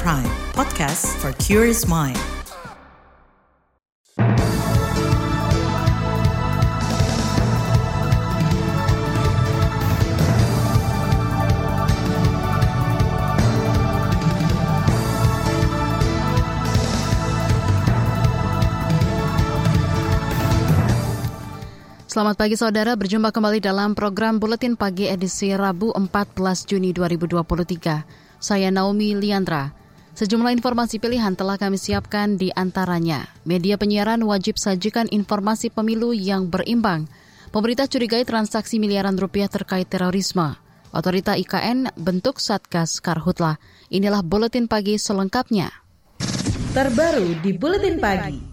Prime, 0.00 0.24
podcast 0.56 1.04
for 1.20 1.36
curious 1.36 1.84
mind. 1.84 2.16
Selamat 22.08 22.36
pagi 22.40 22.56
saudara, 22.56 22.96
berjumpa 22.96 23.28
kembali 23.28 23.60
dalam 23.60 23.92
program 23.92 24.40
Buletin 24.40 24.76
Pagi 24.76 25.12
edisi 25.12 25.52
Rabu 25.52 25.92
14 25.92 26.64
Juni 26.64 26.96
2023. 26.96 28.40
Saya 28.40 28.72
Naomi 28.72 29.12
Liandra. 29.16 29.81
Sejumlah 30.12 30.52
informasi 30.52 31.00
pilihan 31.00 31.32
telah 31.32 31.56
kami 31.56 31.80
siapkan 31.80 32.36
di 32.36 32.52
antaranya. 32.52 33.32
Media 33.48 33.80
penyiaran 33.80 34.20
wajib 34.28 34.60
sajikan 34.60 35.08
informasi 35.08 35.72
pemilu 35.72 36.12
yang 36.12 36.52
berimbang. 36.52 37.08
Pemerintah 37.48 37.88
curigai 37.88 38.28
transaksi 38.28 38.76
miliaran 38.76 39.16
rupiah 39.16 39.48
terkait 39.48 39.88
terorisme. 39.88 40.60
Otorita 40.92 41.40
IKN 41.40 41.96
bentuk 41.96 42.44
Satgas 42.44 43.00
Karhutlah. 43.00 43.56
Inilah 43.88 44.20
Buletin 44.20 44.68
Pagi 44.68 45.00
selengkapnya. 45.00 45.72
Terbaru 46.76 47.40
di 47.40 47.56
Buletin 47.56 47.96
Pagi. 47.96 48.51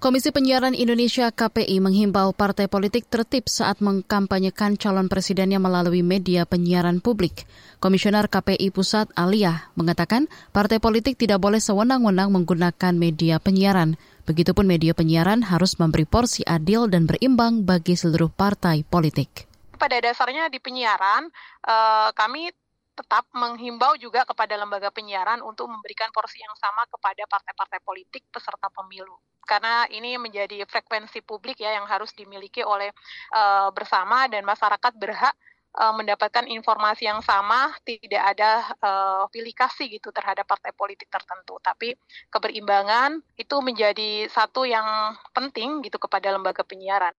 Komisi 0.00 0.32
Penyiaran 0.32 0.72
Indonesia 0.72 1.28
KPI 1.28 1.76
menghimbau 1.76 2.32
partai 2.32 2.72
politik 2.72 3.04
tertib 3.12 3.52
saat 3.52 3.84
mengkampanyekan 3.84 4.80
calon 4.80 5.12
presidennya 5.12 5.60
melalui 5.60 6.00
media 6.00 6.48
penyiaran 6.48 7.04
publik. 7.04 7.44
Komisioner 7.84 8.24
KPI 8.32 8.72
Pusat 8.72 9.12
Alia 9.12 9.68
mengatakan 9.76 10.32
partai 10.56 10.80
politik 10.80 11.20
tidak 11.20 11.44
boleh 11.44 11.60
sewenang-wenang 11.60 12.32
menggunakan 12.32 12.96
media 12.96 13.44
penyiaran. 13.44 14.00
Begitupun 14.24 14.64
media 14.64 14.96
penyiaran 14.96 15.44
harus 15.44 15.76
memberi 15.76 16.08
porsi 16.08 16.48
adil 16.48 16.88
dan 16.88 17.04
berimbang 17.04 17.68
bagi 17.68 17.92
seluruh 17.92 18.32
partai 18.32 18.80
politik. 18.88 19.52
Pada 19.76 20.00
dasarnya 20.00 20.48
di 20.48 20.64
penyiaran, 20.64 21.28
eh, 21.68 22.08
kami 22.16 22.48
tetap 22.96 23.28
menghimbau 23.36 24.00
juga 24.00 24.24
kepada 24.24 24.56
lembaga 24.56 24.88
penyiaran 24.88 25.44
untuk 25.44 25.68
memberikan 25.68 26.08
porsi 26.08 26.40
yang 26.40 26.56
sama 26.56 26.88
kepada 26.88 27.28
partai-partai 27.28 27.84
politik 27.84 28.24
peserta 28.32 28.72
pemilu 28.72 29.20
karena 29.50 29.90
ini 29.90 30.14
menjadi 30.14 30.62
frekuensi 30.70 31.26
publik 31.26 31.58
ya 31.58 31.74
yang 31.74 31.90
harus 31.90 32.14
dimiliki 32.14 32.62
oleh 32.62 32.94
uh, 33.34 33.74
bersama 33.74 34.30
dan 34.30 34.46
masyarakat 34.46 34.94
berhak 34.94 35.34
uh, 35.74 35.90
mendapatkan 35.90 36.46
informasi 36.46 37.10
yang 37.10 37.18
sama, 37.26 37.74
tidak 37.82 38.22
ada 38.22 38.62
uh, 38.78 39.22
pilih 39.34 39.50
kasih 39.50 39.90
gitu 39.90 40.14
terhadap 40.14 40.46
partai 40.46 40.70
politik 40.70 41.10
tertentu. 41.10 41.58
Tapi 41.58 41.98
keberimbangan 42.30 43.18
itu 43.34 43.56
menjadi 43.58 44.30
satu 44.30 44.62
yang 44.62 45.18
penting 45.34 45.82
gitu 45.82 45.98
kepada 45.98 46.30
lembaga 46.30 46.62
penyiaran. 46.62 47.10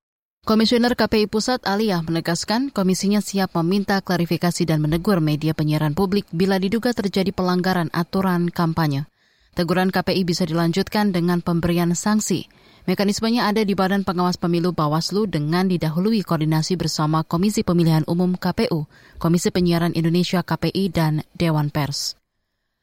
Komisioner 0.41 0.97
KPI 0.97 1.29
Pusat 1.29 1.69
Aliyah 1.69 2.02
menegaskan 2.02 2.73
komisinya 2.73 3.21
siap 3.21 3.53
meminta 3.61 4.02
klarifikasi 4.02 4.65
dan 4.65 4.81
menegur 4.81 5.21
media 5.21 5.53
penyiaran 5.53 5.93
publik 5.93 6.25
bila 6.33 6.57
diduga 6.57 6.97
terjadi 6.97 7.29
pelanggaran 7.29 7.93
aturan 7.93 8.49
kampanye. 8.49 9.11
Teguran 9.52 9.91
KPI 9.91 10.23
bisa 10.23 10.47
dilanjutkan 10.47 11.11
dengan 11.11 11.44
pemberian 11.44 11.91
sanksi. 11.91 12.47
Mekanismenya 12.88 13.52
ada 13.52 13.67
di 13.67 13.75
Badan 13.75 14.08
Pengawas 14.08 14.39
Pemilu 14.39 14.71
Bawaslu 14.71 15.27
dengan 15.27 15.67
didahului 15.67 16.23
koordinasi 16.23 16.80
bersama 16.80 17.27
Komisi 17.27 17.59
Pemilihan 17.59 18.08
Umum 18.08 18.39
KPU, 18.39 18.88
Komisi 19.19 19.52
Penyiaran 19.52 19.91
Indonesia 19.91 20.39
KPI, 20.39 20.95
dan 20.95 21.27
Dewan 21.35 21.67
Pers. 21.67 22.16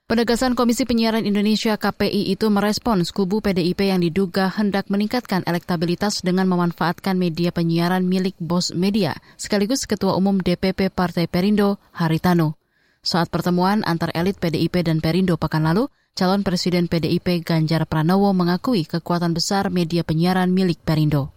Penegasan 0.09 0.53
Komisi 0.53 0.85
Penyiaran 0.85 1.25
Indonesia 1.25 1.81
KPI 1.81 2.37
itu 2.37 2.53
merespons 2.53 3.17
kubu 3.17 3.41
PDIP 3.41 3.89
yang 3.89 4.05
diduga 4.05 4.53
hendak 4.53 4.93
meningkatkan 4.93 5.49
elektabilitas 5.49 6.21
dengan 6.21 6.53
memanfaatkan 6.53 7.17
media 7.17 7.49
penyiaran 7.49 8.05
milik 8.05 8.37
bos 8.41 8.77
media, 8.77 9.17
sekaligus 9.41 9.89
Ketua 9.89 10.17
Umum 10.21 10.37
DPP 10.41 10.93
Partai 10.93 11.33
Perindo, 11.33 11.81
Haritano. 11.97 12.61
Saat 13.01 13.33
pertemuan 13.33 13.85
antar 13.89 14.13
elit 14.13 14.37
PDIP 14.37 14.85
dan 14.85 15.01
Perindo 15.01 15.41
pekan 15.41 15.65
lalu, 15.65 15.89
calon 16.19 16.43
Presiden 16.43 16.91
PDIP 16.91 17.47
Ganjar 17.47 17.87
Pranowo 17.87 18.35
mengakui 18.35 18.83
kekuatan 18.83 19.39
besar 19.39 19.71
media 19.71 20.03
penyiaran 20.03 20.51
milik 20.51 20.83
Perindo. 20.83 21.31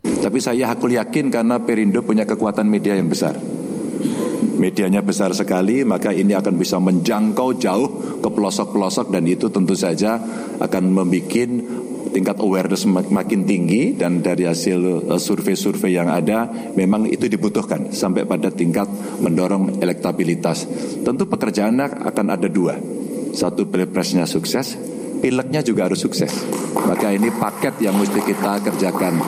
Tapi 0.00 0.40
saya 0.40 0.72
aku 0.72 0.88
yakin 0.88 1.28
karena 1.28 1.60
Perindo 1.60 2.00
punya 2.00 2.24
kekuatan 2.24 2.64
media 2.64 2.96
yang 2.96 3.12
besar. 3.12 3.36
Medianya 4.56 5.04
besar 5.04 5.36
sekali, 5.36 5.84
maka 5.84 6.16
ini 6.16 6.32
akan 6.32 6.56
bisa 6.56 6.80
menjangkau 6.80 7.60
jauh 7.60 7.88
ke 8.24 8.28
pelosok-pelosok 8.32 9.12
dan 9.12 9.28
itu 9.28 9.52
tentu 9.52 9.76
saja 9.76 10.16
akan 10.64 10.82
membuat 10.88 11.52
tingkat 12.16 12.36
awareness 12.40 12.88
makin 12.88 13.44
tinggi 13.44 13.92
dan 14.00 14.24
dari 14.24 14.48
hasil 14.48 15.12
eh, 15.12 15.20
survei-survei 15.20 15.92
yang 15.92 16.08
ada 16.08 16.48
memang 16.72 17.04
itu 17.04 17.28
dibutuhkan 17.28 17.92
sampai 17.92 18.24
pada 18.24 18.48
tingkat 18.48 18.88
mendorong 19.20 19.76
elektabilitas. 19.84 20.64
Tentu 21.04 21.28
pekerjaannya 21.28 22.00
akan 22.08 22.26
ada 22.32 22.48
dua 22.48 23.02
satu 23.32 23.66
pilpresnya 23.66 24.28
sukses, 24.28 24.76
pileknya 25.24 25.64
juga 25.64 25.88
harus 25.88 26.04
sukses. 26.04 26.30
Maka 26.76 27.12
ini 27.12 27.32
paket 27.32 27.80
yang 27.80 27.96
mesti 27.96 28.20
kita 28.20 28.60
kerjakan. 28.64 29.18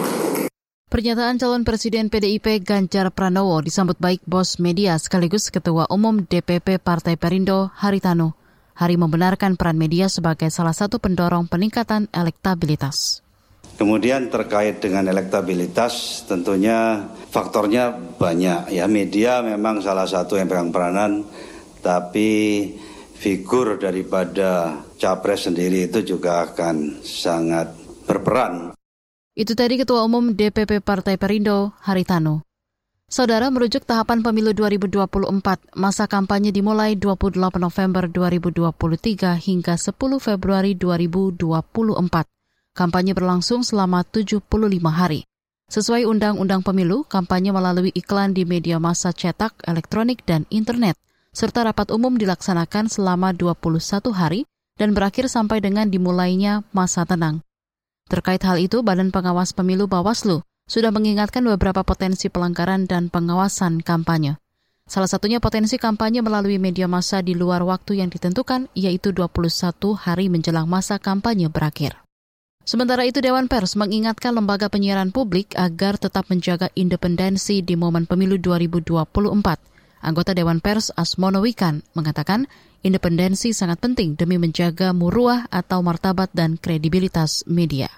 Pernyataan 0.95 1.43
calon 1.43 1.67
Presiden 1.67 2.07
PDIP 2.07 2.63
Ganjar 2.63 3.11
Pranowo 3.11 3.59
disambut 3.59 3.99
baik 3.99 4.23
bos 4.31 4.63
media 4.63 4.95
sekaligus 4.95 5.51
Ketua 5.51 5.91
Umum 5.91 6.23
DPP 6.23 6.79
Partai 6.79 7.19
Perindo 7.19 7.75
Haritano. 7.75 8.39
Hari 8.79 8.95
membenarkan 8.95 9.59
peran 9.59 9.75
media 9.75 10.07
sebagai 10.07 10.55
salah 10.55 10.71
satu 10.71 11.03
pendorong 11.03 11.51
peningkatan 11.51 12.07
elektabilitas. 12.15 13.27
Kemudian 13.75 14.31
terkait 14.31 14.79
dengan 14.79 15.11
elektabilitas 15.11 16.23
tentunya 16.31 17.11
faktornya 17.35 17.91
banyak 18.15 18.71
ya 18.71 18.87
media 18.87 19.43
memang 19.43 19.83
salah 19.83 20.07
satu 20.07 20.39
yang 20.39 20.47
pegang 20.47 20.71
peranan 20.71 21.27
tapi 21.83 22.71
figur 23.15 23.79
daripada 23.79 24.83
capres 24.99 25.47
sendiri 25.47 25.87
itu 25.89 26.03
juga 26.03 26.51
akan 26.51 27.01
sangat 27.01 27.73
berperan. 28.05 28.75
Itu 29.35 29.59
tadi 29.59 29.81
Ketua 29.81 30.07
Umum 30.07 30.35
DPP 30.35 30.79
Partai 30.85 31.19
Perindo, 31.19 31.75
Haritano. 31.83 32.47
Saudara 33.11 33.47
merujuk 33.51 33.87
tahapan 33.87 34.23
pemilu 34.27 34.55
2024, 34.57 35.75
masa 35.79 36.07
kampanye 36.11 36.51
dimulai 36.51 36.99
28 36.99 37.39
November 37.63 38.11
2023 38.11 39.39
hingga 39.39 39.75
10 39.79 39.95
Februari 40.19 40.75
2024. 40.75 42.27
Kampanye 42.75 43.13
berlangsung 43.15 43.63
selama 43.63 44.03
75 44.03 44.43
hari. 44.91 45.27
Sesuai 45.71 46.07
Undang-Undang 46.11 46.67
Pemilu, 46.67 47.07
kampanye 47.07 47.55
melalui 47.55 47.95
iklan 47.95 48.35
di 48.35 48.43
media 48.47 48.83
massa 48.83 49.15
cetak, 49.15 49.63
elektronik, 49.67 50.23
dan 50.27 50.47
internet– 50.51 50.99
serta 51.35 51.67
rapat 51.67 51.91
umum 51.91 52.15
dilaksanakan 52.15 52.87
selama 52.87 53.35
21 53.35 54.15
hari 54.15 54.47
dan 54.79 54.95
berakhir 54.95 55.27
sampai 55.27 55.59
dengan 55.59 55.91
dimulainya 55.91 56.63
masa 56.71 57.03
tenang. 57.03 57.43
Terkait 58.07 58.41
hal 58.47 58.63
itu, 58.63 58.87
Badan 58.87 59.11
Pengawas 59.11 59.51
Pemilu 59.51 59.91
Bawaslu 59.91 60.47
sudah 60.71 60.95
mengingatkan 60.95 61.43
beberapa 61.45 61.83
potensi 61.83 62.31
pelanggaran 62.31 62.87
dan 62.87 63.11
pengawasan 63.11 63.83
kampanye. 63.83 64.39
Salah 64.85 65.09
satunya 65.09 65.41
potensi 65.41 65.81
kampanye 65.81 66.21
melalui 66.21 66.61
media 66.61 66.85
massa 66.85 67.25
di 67.25 67.33
luar 67.33 67.65
waktu 67.65 68.05
yang 68.05 68.13
ditentukan, 68.13 68.69
yaitu 68.77 69.11
21 69.17 69.97
hari 69.97 70.29
menjelang 70.29 70.69
masa 70.69 71.01
kampanye 71.01 71.49
berakhir. 71.49 71.99
Sementara 72.65 73.05
itu, 73.05 73.21
Dewan 73.21 73.49
Pers 73.49 73.77
mengingatkan 73.77 74.37
lembaga 74.37 74.69
penyiaran 74.73 75.13
publik 75.13 75.53
agar 75.57 76.01
tetap 76.01 76.29
menjaga 76.29 76.69
independensi 76.77 77.61
di 77.61 77.77
momen 77.77 78.09
pemilu 78.09 78.41
2024 78.41 79.74
Anggota 80.05 80.37
Dewan 80.37 80.61
Pers 80.61 80.93
Asmono 80.93 81.41
Wikan 81.41 81.81
mengatakan 81.97 82.45
independensi 82.85 83.57
sangat 83.57 83.81
penting 83.81 84.21
demi 84.21 84.37
menjaga 84.37 84.93
muruah 84.93 85.49
atau 85.49 85.81
martabat 85.81 86.29
dan 86.37 86.61
kredibilitas 86.61 87.41
media. 87.49 87.89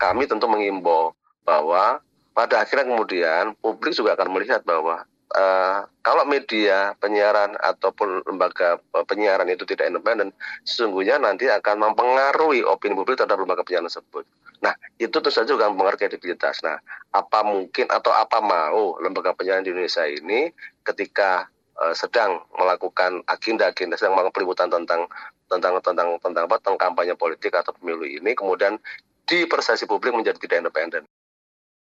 Kami 0.00 0.24
tentu 0.24 0.48
mengimbau 0.48 1.12
bahwa 1.44 2.00
pada 2.32 2.64
akhirnya 2.64 2.88
kemudian 2.88 3.52
publik 3.60 3.92
juga 3.92 4.16
akan 4.16 4.32
melihat 4.32 4.64
bahwa 4.64 5.04
uh, 5.34 5.84
kalau 6.04 6.24
media 6.28 6.94
penyiaran 7.02 7.58
ataupun 7.58 8.22
lembaga 8.28 8.78
eh, 8.78 9.04
penyiaran 9.08 9.48
itu 9.50 9.66
tidak 9.66 9.90
independen, 9.90 10.30
sesungguhnya 10.62 11.18
nanti 11.18 11.50
akan 11.50 11.90
mempengaruhi 11.90 12.62
opini 12.62 12.94
publik 12.94 13.18
terhadap 13.18 13.42
lembaga 13.42 13.66
penyiaran 13.66 13.90
tersebut. 13.90 14.24
Nah, 14.62 14.72
itu 14.96 15.10
tentu 15.10 15.28
saja 15.32 15.48
juga 15.48 15.68
mempengaruhi 15.68 16.06
kredibilitas. 16.06 16.62
Nah, 16.64 16.78
apa 17.12 17.40
mungkin 17.44 17.90
atau 17.90 18.12
apa 18.14 18.40
mau 18.40 18.96
lembaga 19.02 19.34
penyiaran 19.36 19.66
di 19.66 19.74
Indonesia 19.74 20.04
ini 20.06 20.52
ketika 20.86 21.48
uh, 21.80 21.94
sedang 21.96 22.44
melakukan 22.56 23.24
agenda-agenda, 23.26 23.98
sedang 23.98 24.16
melakukan 24.16 24.36
peliputan 24.36 24.68
tentang 24.70 25.08
tentang 25.48 25.80
tentang 25.84 26.08
tentang 26.20 26.44
apa 26.48 26.56
tentang 26.60 26.78
kampanye 26.80 27.14
politik 27.16 27.52
atau 27.52 27.72
pemilu 27.76 28.04
ini, 28.08 28.32
kemudian 28.32 28.80
di 29.24 29.48
persepsi 29.48 29.88
publik 29.88 30.12
menjadi 30.12 30.36
tidak 30.36 30.68
independen. 30.68 31.04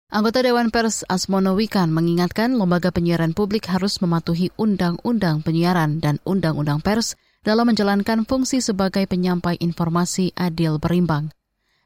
Anggota 0.07 0.39
Dewan 0.39 0.71
Pers 0.71 1.03
Asmono 1.11 1.59
Wikan 1.59 1.91
mengingatkan 1.91 2.55
lembaga 2.55 2.95
penyiaran 2.95 3.35
publik 3.35 3.67
harus 3.67 3.99
mematuhi 3.99 4.55
Undang-Undang 4.55 5.43
Penyiaran 5.43 5.99
dan 5.99 6.23
Undang-Undang 6.23 6.79
Pers 6.79 7.19
dalam 7.43 7.67
menjalankan 7.67 8.23
fungsi 8.23 8.63
sebagai 8.63 9.03
penyampai 9.03 9.59
informasi 9.59 10.31
adil 10.31 10.79
berimbang. 10.79 11.35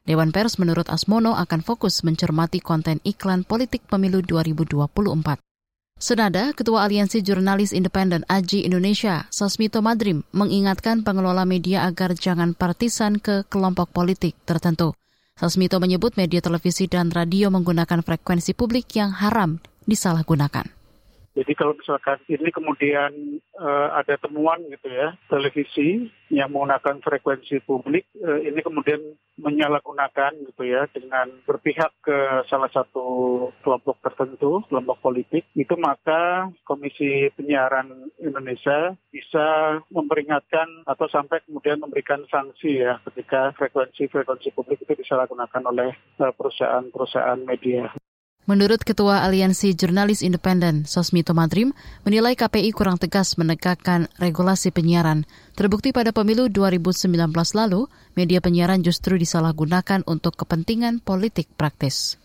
Dewan 0.06 0.30
Pers 0.30 0.62
menurut 0.62 0.86
Asmono 0.86 1.34
akan 1.34 1.66
fokus 1.66 2.06
mencermati 2.06 2.62
konten 2.62 3.02
iklan 3.02 3.42
politik 3.42 3.90
pemilu 3.90 4.22
2024. 4.22 5.42
Senada, 5.98 6.54
Ketua 6.54 6.86
Aliansi 6.86 7.26
Jurnalis 7.26 7.74
Independen 7.74 8.22
Aji 8.30 8.62
Indonesia, 8.62 9.26
Sosmito 9.34 9.82
Madrim, 9.82 10.22
mengingatkan 10.30 11.02
pengelola 11.02 11.42
media 11.42 11.90
agar 11.90 12.14
jangan 12.14 12.54
partisan 12.54 13.18
ke 13.18 13.42
kelompok 13.50 13.90
politik 13.90 14.38
tertentu. 14.46 14.94
Sosmito 15.32 15.80
menyebut 15.80 16.14
media 16.20 16.44
televisi 16.44 16.84
dan 16.84 17.08
radio 17.08 17.48
menggunakan 17.48 18.04
frekuensi 18.04 18.52
publik 18.52 18.92
yang 19.00 19.16
haram 19.16 19.64
disalahgunakan. 19.88 20.81
Jadi 21.32 21.52
kalau 21.56 21.72
misalkan 21.72 22.20
ini 22.28 22.52
kemudian 22.52 23.40
uh, 23.56 23.88
ada 23.96 24.20
temuan 24.20 24.60
gitu 24.68 24.88
ya, 24.92 25.16
televisi 25.32 26.12
yang 26.28 26.52
menggunakan 26.52 27.00
frekuensi 27.00 27.64
publik, 27.64 28.04
uh, 28.20 28.36
ini 28.44 28.60
kemudian 28.60 29.00
menyalahgunakan 29.40 30.36
gitu 30.52 30.62
ya 30.68 30.84
dengan 30.92 31.32
berpihak 31.48 31.88
ke 32.04 32.44
salah 32.52 32.68
satu 32.68 33.48
kelompok 33.64 34.04
tertentu, 34.04 34.60
kelompok 34.68 35.00
politik, 35.00 35.48
itu 35.56 35.72
maka 35.80 36.52
Komisi 36.68 37.32
Penyiaran 37.32 38.12
Indonesia 38.20 38.92
bisa 39.08 39.80
memperingatkan 39.88 40.84
atau 40.84 41.08
sampai 41.08 41.40
kemudian 41.48 41.80
memberikan 41.80 42.28
sanksi 42.28 42.84
ya 42.84 43.00
ketika 43.08 43.56
frekuensi-frekuensi 43.56 44.52
publik 44.52 44.84
itu 44.84 45.00
disalahgunakan 45.00 45.64
oleh 45.64 45.90
eh, 45.96 46.32
perusahaan-perusahaan 46.36 47.40
media. 47.40 47.88
Menurut 48.42 48.82
Ketua 48.82 49.22
Aliansi 49.22 49.70
Jurnalis 49.78 50.18
Independen, 50.18 50.82
Sosmito 50.82 51.30
Madrim, 51.30 51.70
menilai 52.02 52.34
KPI 52.34 52.74
kurang 52.74 52.98
tegas 52.98 53.38
menegakkan 53.38 54.10
regulasi 54.18 54.74
penyiaran. 54.74 55.22
Terbukti 55.54 55.94
pada 55.94 56.10
pemilu 56.10 56.50
2019 56.50 57.06
lalu, 57.54 57.86
media 58.18 58.42
penyiaran 58.42 58.82
justru 58.82 59.14
disalahgunakan 59.14 60.02
untuk 60.10 60.34
kepentingan 60.34 60.98
politik 60.98 61.54
praktis. 61.54 62.18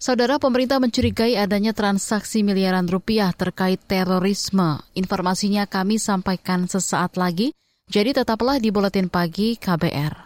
Saudara 0.00 0.40
pemerintah 0.40 0.80
mencurigai 0.80 1.36
adanya 1.36 1.76
transaksi 1.76 2.40
miliaran 2.40 2.88
rupiah 2.88 3.32
terkait 3.36 3.80
terorisme. 3.84 4.80
Informasinya 4.96 5.68
kami 5.68 6.00
sampaikan 6.00 6.64
sesaat 6.64 7.20
lagi, 7.20 7.52
jadi 7.92 8.16
tetaplah 8.16 8.56
di 8.56 8.72
Buletin 8.72 9.12
Pagi 9.12 9.60
KBR. 9.60 10.25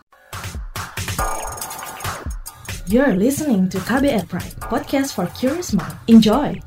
You're 2.90 3.14
listening 3.14 3.70
to 3.70 3.78
KBR 3.78 4.26
Pride, 4.26 4.58
podcast 4.66 5.14
for 5.14 5.30
curious 5.38 5.70
mind. 5.70 5.94
Enjoy! 6.10 6.58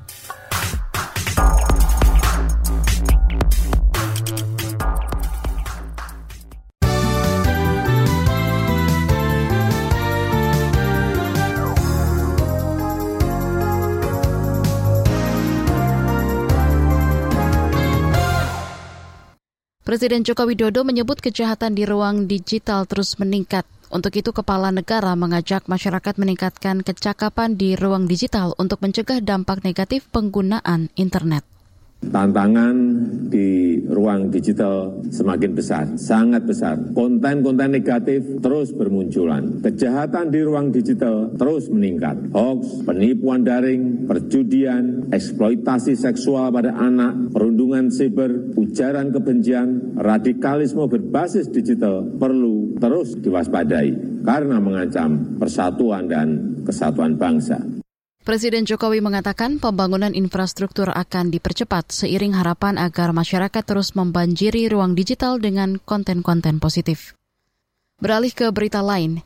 Presiden 19.83 20.23
Joko 20.23 20.47
Widodo 20.47 20.87
menyebut 20.87 21.19
kejahatan 21.19 21.75
di 21.75 21.83
ruang 21.83 22.31
digital 22.31 22.87
terus 22.87 23.19
meningkat. 23.19 23.67
Untuk 23.93 24.09
itu, 24.17 24.33
Kepala 24.33 24.73
Negara 24.73 25.13
mengajak 25.13 25.69
masyarakat 25.69 26.17
meningkatkan 26.17 26.81
kecakapan 26.81 27.53
di 27.53 27.77
ruang 27.77 28.09
digital 28.09 28.57
untuk 28.57 28.81
mencegah 28.81 29.21
dampak 29.21 29.61
negatif 29.61 30.09
penggunaan 30.09 30.89
internet. 30.97 31.52
Tantangan 32.09 32.75
di 33.29 33.79
ruang 33.85 34.29
digital 34.29 35.01
semakin 35.09 35.51
besar, 35.57 35.85
sangat 35.97 36.45
besar. 36.45 36.77
Konten-konten 36.93 37.73
negatif 37.73 38.41
terus 38.41 38.73
bermunculan. 38.73 39.61
Kejahatan 39.63 40.29
di 40.29 40.39
ruang 40.41 40.69
digital 40.69 41.33
terus 41.33 41.69
meningkat. 41.69 42.33
Hoax, 42.33 42.85
penipuan 42.85 43.41
daring, 43.45 44.05
perjudian, 44.05 45.09
eksploitasi 45.09 45.97
seksual 45.97 46.53
pada 46.53 46.73
anak, 46.77 47.33
perundungan 47.33 47.89
siber, 47.89 48.53
ujaran 48.57 49.09
kebencian, 49.13 49.97
radikalisme 49.97 50.85
berbasis 50.89 51.49
digital 51.49 52.05
perlu 52.17 52.77
terus 52.77 53.17
diwaspadai 53.19 54.21
karena 54.23 54.57
mengancam 54.57 55.37
persatuan 55.37 56.07
dan 56.07 56.27
kesatuan 56.63 57.19
bangsa. 57.19 57.82
Presiden 58.23 58.63
Jokowi 58.63 59.03
mengatakan 59.03 59.59
pembangunan 59.59 60.15
infrastruktur 60.15 60.87
akan 60.87 61.27
dipercepat 61.27 61.91
seiring 61.91 62.31
harapan 62.39 62.79
agar 62.79 63.11
masyarakat 63.11 63.59
terus 63.67 63.99
membanjiri 63.99 64.71
ruang 64.71 64.95
digital 64.95 65.43
dengan 65.43 65.75
konten-konten 65.75 66.63
positif. 66.63 67.19
Beralih 67.99 68.31
ke 68.31 68.47
berita 68.55 68.79
lain, 68.79 69.19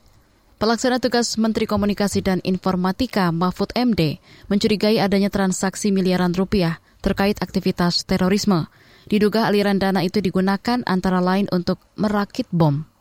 Pelaksana 0.57 0.97
tugas 0.97 1.37
Menteri 1.37 1.69
Komunikasi 1.69 2.25
dan 2.25 2.41
Informatika 2.41 3.29
Mahfud 3.29 3.69
MD 3.77 4.17
mencurigai 4.49 4.97
adanya 4.97 5.29
transaksi 5.29 5.93
miliaran 5.93 6.33
rupiah 6.33 6.81
terkait 7.05 7.37
aktivitas 7.37 8.01
terorisme. 8.01 8.65
Diduga 9.05 9.45
aliran 9.45 9.77
dana 9.77 10.01
itu 10.01 10.25
digunakan 10.25 10.81
antara 10.89 11.21
lain 11.21 11.45
untuk 11.53 11.77
merakit 11.93 12.49
bom 12.49 12.96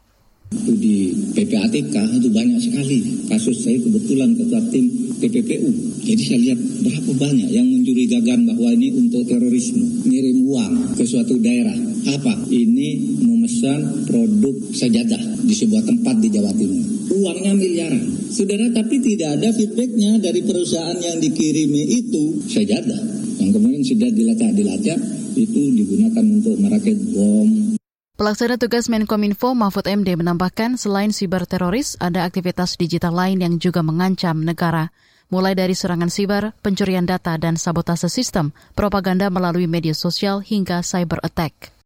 itu 0.54 0.72
di 0.78 0.96
PPATK 1.34 1.94
itu 2.22 2.28
banyak 2.31 2.60
sekali. 2.62 2.98
Kasus 3.26 3.66
saya 3.66 3.78
kebetulan 3.82 4.34
ketua 4.34 4.62
tim 4.70 4.87
TPPU 5.19 5.96
jadi 6.06 6.22
saya 6.22 6.38
lihat 6.38 6.60
berapa 6.87 7.12
banyak 7.19 7.50
yang 7.50 7.66
mencurigakan 7.66 8.46
bahwa 8.46 8.70
ini 8.78 8.94
untuk 8.94 9.26
terorisme. 9.26 10.06
Ngirim 10.06 10.38
uang 10.46 10.72
ke 10.94 11.02
suatu 11.02 11.34
daerah. 11.43 11.75
Apa? 12.14 12.46
Ini 12.46 13.19
memesan 13.26 14.06
produk 14.06 14.54
sajadah 14.70 15.43
di 15.43 15.50
sebuah 15.50 15.82
tempat 15.82 16.22
di 16.22 16.31
Jawa 16.31 16.54
Timur. 16.54 17.10
Uangnya 17.10 17.58
miliaran. 17.58 18.06
Saudara 18.31 18.70
tapi 18.70 19.02
tidak 19.02 19.43
ada 19.43 19.50
feedbacknya 19.50 20.22
dari 20.22 20.46
perusahaan 20.46 20.98
yang 21.02 21.19
dikirimi 21.19 21.82
itu. 21.98 22.46
Sajadah. 22.46 23.02
Yang 23.43 23.50
kemudian 23.58 23.82
sudah 23.82 24.10
dilacak-dilacak 24.14 24.98
itu 25.37 25.62
digunakan 25.75 26.22
untuk 26.22 26.54
merakit 26.62 26.96
bom 27.12 27.76
Pelaksana 28.17 28.57
tugas 28.57 28.89
Menkominfo 28.89 29.53
Mahfud 29.53 29.85
MD 29.85 30.17
menambahkan 30.17 30.81
selain 30.81 31.13
siber 31.13 31.45
teroris, 31.45 32.01
ada 32.01 32.25
aktivitas 32.25 32.81
digital 32.81 33.13
lain 33.13 33.45
yang 33.45 33.61
juga 33.61 33.85
mengancam 33.85 34.41
negara, 34.41 34.89
mulai 35.29 35.53
dari 35.53 35.77
serangan 35.77 36.09
siber, 36.09 36.57
pencurian 36.65 37.05
data, 37.05 37.37
dan 37.37 37.61
sabotase 37.61 38.09
sistem, 38.09 38.57
propaganda 38.73 39.29
melalui 39.29 39.69
media 39.69 39.93
sosial 39.93 40.41
hingga 40.41 40.81
cyber 40.81 41.21
attack. 41.21 41.77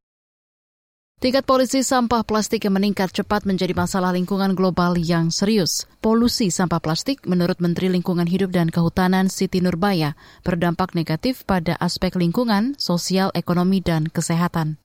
Tingkat 1.18 1.42
polisi 1.50 1.82
sampah 1.82 2.22
plastik 2.22 2.62
yang 2.62 2.78
meningkat 2.78 3.10
cepat 3.10 3.42
menjadi 3.42 3.74
masalah 3.74 4.14
lingkungan 4.14 4.54
global 4.54 4.94
yang 4.94 5.34
serius. 5.34 5.90
Polusi 5.98 6.54
sampah 6.54 6.78
plastik, 6.78 7.26
menurut 7.26 7.58
Menteri 7.58 7.90
Lingkungan 7.90 8.30
Hidup 8.30 8.54
dan 8.54 8.70
Kehutanan 8.70 9.34
Siti 9.34 9.58
Nurbaya, 9.58 10.14
berdampak 10.46 10.94
negatif 10.94 11.42
pada 11.42 11.74
aspek 11.82 12.14
lingkungan, 12.14 12.78
sosial, 12.78 13.34
ekonomi, 13.34 13.82
dan 13.82 14.06
kesehatan. 14.06 14.78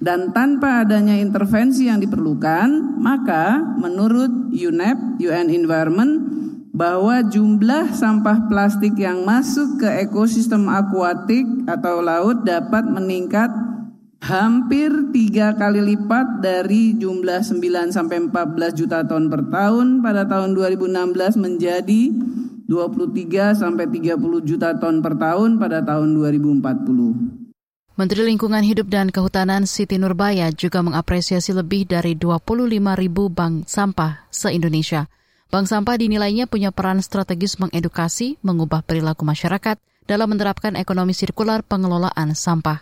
Dan 0.00 0.32
tanpa 0.32 0.80
adanya 0.80 1.12
intervensi 1.12 1.84
yang 1.84 2.00
diperlukan, 2.00 2.96
maka 2.96 3.60
menurut 3.76 4.48
UNEP, 4.48 5.20
UN 5.20 5.52
Environment, 5.52 6.12
bahwa 6.72 7.20
jumlah 7.20 7.92
sampah 7.92 8.48
plastik 8.48 8.96
yang 8.96 9.28
masuk 9.28 9.84
ke 9.84 10.08
ekosistem 10.08 10.64
akuatik 10.72 11.44
atau 11.68 12.00
laut 12.00 12.48
dapat 12.48 12.88
meningkat 12.88 13.52
hampir 14.24 14.88
tiga 15.12 15.52
kali 15.52 15.84
lipat 15.92 16.40
dari 16.40 16.96
jumlah 16.96 17.44
9 17.44 17.92
sampai 17.92 18.24
14 18.32 18.80
juta 18.80 19.04
ton 19.04 19.28
per 19.28 19.52
tahun 19.52 20.00
pada 20.00 20.24
tahun 20.24 20.56
2016 20.56 21.36
menjadi 21.36 22.02
23 22.64 23.60
sampai 23.60 23.84
30 23.84 24.16
juta 24.48 24.72
ton 24.80 25.04
per 25.04 25.20
tahun 25.20 25.60
pada 25.60 25.84
tahun 25.84 26.16
2040. 26.16 27.49
Menteri 28.00 28.32
Lingkungan 28.32 28.64
Hidup 28.64 28.88
dan 28.88 29.12
Kehutanan 29.12 29.68
Siti 29.68 30.00
Nurbaya 30.00 30.48
juga 30.56 30.80
mengapresiasi 30.80 31.52
lebih 31.52 31.84
dari 31.84 32.16
25 32.16 32.56
ribu 32.96 33.28
bank 33.28 33.68
sampah 33.68 34.24
se-Indonesia. 34.32 35.04
Bank 35.52 35.68
sampah 35.68 36.00
dinilainya 36.00 36.48
punya 36.48 36.72
peran 36.72 37.04
strategis 37.04 37.60
mengedukasi, 37.60 38.40
mengubah 38.40 38.80
perilaku 38.88 39.28
masyarakat 39.28 39.76
dalam 40.08 40.32
menerapkan 40.32 40.80
ekonomi 40.80 41.12
sirkular 41.12 41.60
pengelolaan 41.60 42.32
sampah. 42.32 42.80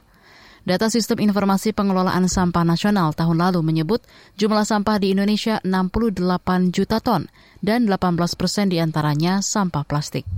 Data 0.62 0.86
Sistem 0.86 1.18
Informasi 1.18 1.74
Pengelolaan 1.74 2.30
Sampah 2.30 2.62
Nasional 2.62 3.10
tahun 3.10 3.42
lalu 3.42 3.66
menyebut 3.66 4.06
jumlah 4.38 4.62
sampah 4.62 5.02
di 5.02 5.18
Indonesia 5.18 5.58
68 5.66 6.22
juta 6.70 7.02
ton 7.02 7.26
dan 7.58 7.90
18 7.90 8.38
persen 8.38 8.70
di 8.70 8.78
antaranya 8.78 9.42
sampah 9.42 9.82
plastik. 9.82 10.30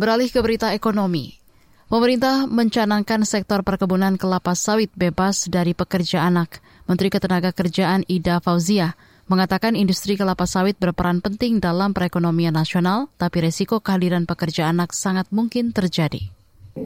Beralih 0.00 0.32
ke 0.32 0.40
berita 0.40 0.72
ekonomi, 0.72 1.43
Pemerintah 1.84 2.48
mencanangkan 2.48 3.28
sektor 3.28 3.60
perkebunan 3.60 4.16
kelapa 4.16 4.56
sawit 4.56 4.88
bebas 4.96 5.52
dari 5.52 5.76
pekerja 5.76 6.24
anak. 6.24 6.64
Menteri 6.88 7.12
Ketenagakerjaan 7.12 8.08
Ida 8.08 8.40
Fauzia 8.40 8.96
mengatakan 9.28 9.76
industri 9.76 10.16
kelapa 10.16 10.48
sawit 10.48 10.80
berperan 10.80 11.20
penting 11.20 11.60
dalam 11.60 11.92
perekonomian 11.92 12.56
nasional, 12.56 13.12
tapi 13.20 13.44
resiko 13.44 13.84
kehadiran 13.84 14.24
pekerja 14.24 14.72
anak 14.72 14.96
sangat 14.96 15.28
mungkin 15.28 15.76
terjadi. 15.76 16.32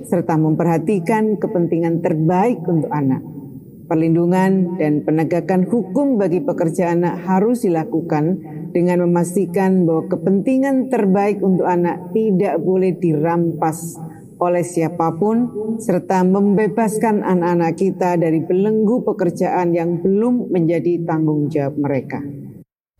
Serta 0.02 0.34
memperhatikan 0.34 1.38
kepentingan 1.38 2.02
terbaik 2.02 2.58
untuk 2.66 2.90
anak. 2.90 3.22
Perlindungan 3.86 4.82
dan 4.82 5.06
penegakan 5.06 5.62
hukum 5.70 6.18
bagi 6.18 6.42
pekerja 6.42 6.90
anak 6.90 7.22
harus 7.22 7.62
dilakukan 7.62 8.42
dengan 8.74 9.06
memastikan 9.06 9.86
bahwa 9.86 10.10
kepentingan 10.10 10.90
terbaik 10.90 11.38
untuk 11.38 11.70
anak 11.70 12.10
tidak 12.10 12.58
boleh 12.58 12.98
dirampas 12.98 14.07
oleh 14.38 14.62
siapa 14.62 15.14
pun 15.18 15.50
serta 15.82 16.22
membebaskan 16.22 17.22
anak-anak 17.22 17.74
kita 17.74 18.18
dari 18.18 18.42
belenggu 18.42 19.02
pekerjaan 19.02 19.74
yang 19.74 19.98
belum 20.02 20.50
menjadi 20.50 21.02
tanggung 21.06 21.50
jawab 21.50 21.76
mereka. 21.78 22.22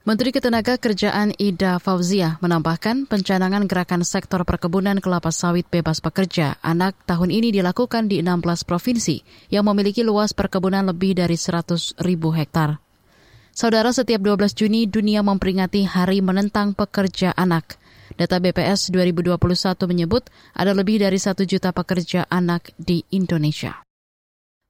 Menteri 0.09 0.33
Ketenaga 0.33 0.80
Kerjaan 0.80 1.37
Ida 1.37 1.76
Fauzia 1.76 2.40
menambahkan 2.40 3.04
pencanangan 3.12 3.68
gerakan 3.68 4.09
sektor 4.09 4.40
perkebunan 4.40 5.04
kelapa 5.04 5.28
sawit 5.28 5.68
bebas 5.68 6.00
pekerja 6.00 6.57
anak 6.64 6.97
tahun 7.04 7.28
ini 7.28 7.52
dilakukan 7.52 8.09
di 8.09 8.25
16 8.25 8.64
provinsi 8.64 9.21
yang 9.52 9.68
memiliki 9.68 10.00
luas 10.00 10.33
perkebunan 10.33 10.88
lebih 10.88 11.12
dari 11.12 11.37
100 11.37 12.00
ribu 12.00 12.33
hektar. 12.33 12.80
Saudara, 13.52 13.92
setiap 13.92 14.25
12 14.25 14.57
Juni 14.57 14.88
dunia 14.88 15.21
memperingati 15.21 15.85
Hari 15.85 16.25
Menentang 16.25 16.73
Pekerja 16.73 17.37
Anak. 17.37 17.76
Data 18.18 18.42
BPS 18.42 18.90
2021 18.90 19.38
menyebut 19.87 20.26
ada 20.58 20.75
lebih 20.75 20.98
dari 20.98 21.22
1 21.22 21.38
juta 21.46 21.70
pekerja 21.70 22.26
anak 22.26 22.75
di 22.75 23.06
Indonesia. 23.14 23.78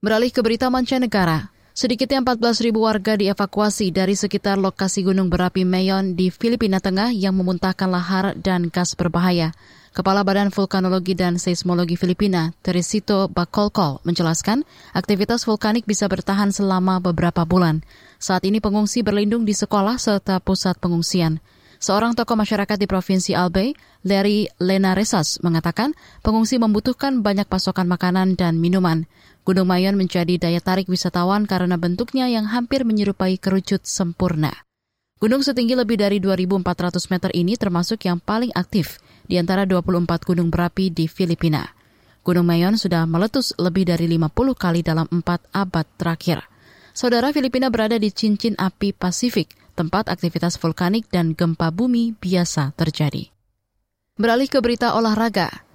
Beralih 0.04 0.28
ke 0.28 0.44
berita 0.44 0.68
mancanegara, 0.68 1.48
Sedikitnya 1.78 2.18
14 2.18 2.58
ribu 2.66 2.90
warga 2.90 3.14
dievakuasi 3.14 3.94
dari 3.94 4.18
sekitar 4.18 4.58
lokasi 4.58 5.06
gunung 5.06 5.30
berapi 5.30 5.62
Mayon 5.62 6.18
di 6.18 6.26
Filipina 6.26 6.82
Tengah 6.82 7.14
yang 7.14 7.38
memuntahkan 7.38 7.86
lahar 7.86 8.34
dan 8.34 8.66
gas 8.66 8.98
berbahaya. 8.98 9.54
Kepala 9.94 10.26
Badan 10.26 10.50
Vulkanologi 10.50 11.14
dan 11.14 11.38
Seismologi 11.38 11.94
Filipina, 11.94 12.50
Teresito 12.66 13.30
Bacolcol, 13.30 14.02
menjelaskan 14.02 14.66
aktivitas 14.90 15.46
vulkanik 15.46 15.86
bisa 15.86 16.10
bertahan 16.10 16.50
selama 16.50 16.98
beberapa 16.98 17.46
bulan. 17.46 17.86
Saat 18.18 18.42
ini 18.42 18.58
pengungsi 18.58 19.06
berlindung 19.06 19.46
di 19.46 19.54
sekolah 19.54 20.02
serta 20.02 20.42
pusat 20.42 20.82
pengungsian. 20.82 21.38
Seorang 21.78 22.18
tokoh 22.18 22.34
masyarakat 22.34 22.74
di 22.74 22.90
Provinsi 22.90 23.38
Albay, 23.38 23.70
Larry 24.02 24.50
Lenaresas, 24.58 25.38
mengatakan 25.46 25.94
pengungsi 26.26 26.58
membutuhkan 26.58 27.22
banyak 27.22 27.46
pasokan 27.46 27.86
makanan 27.86 28.34
dan 28.34 28.58
minuman. 28.58 29.06
Gunung 29.46 29.70
Mayon 29.70 29.94
menjadi 29.94 30.42
daya 30.42 30.58
tarik 30.58 30.90
wisatawan 30.90 31.46
karena 31.46 31.78
bentuknya 31.78 32.26
yang 32.26 32.50
hampir 32.50 32.82
menyerupai 32.82 33.38
kerucut 33.38 33.86
sempurna. 33.86 34.50
Gunung 35.22 35.46
setinggi 35.46 35.78
lebih 35.78 36.02
dari 36.02 36.18
2.400 36.18 36.98
meter 37.14 37.30
ini 37.38 37.54
termasuk 37.54 38.02
yang 38.10 38.18
paling 38.18 38.50
aktif 38.58 38.98
di 39.30 39.38
antara 39.38 39.62
24 39.62 40.26
gunung 40.26 40.50
berapi 40.50 40.90
di 40.90 41.06
Filipina. 41.06 41.62
Gunung 42.26 42.50
Mayon 42.50 42.74
sudah 42.74 43.06
meletus 43.06 43.54
lebih 43.54 43.86
dari 43.86 44.10
50 44.10 44.34
kali 44.58 44.82
dalam 44.82 45.06
empat 45.06 45.46
abad 45.54 45.86
terakhir. 45.94 46.42
Saudara 46.90 47.30
Filipina 47.30 47.70
berada 47.70 47.94
di 47.94 48.10
cincin 48.10 48.58
api 48.58 48.90
Pasifik, 48.90 49.67
tempat 49.78 50.10
aktivitas 50.10 50.58
vulkanik 50.58 51.06
dan 51.14 51.38
gempa 51.38 51.70
bumi 51.70 52.18
biasa 52.18 52.74
terjadi. 52.74 53.30
Beralih 54.18 54.50
ke 54.50 54.58
berita 54.58 54.98
olahraga, 54.98 55.68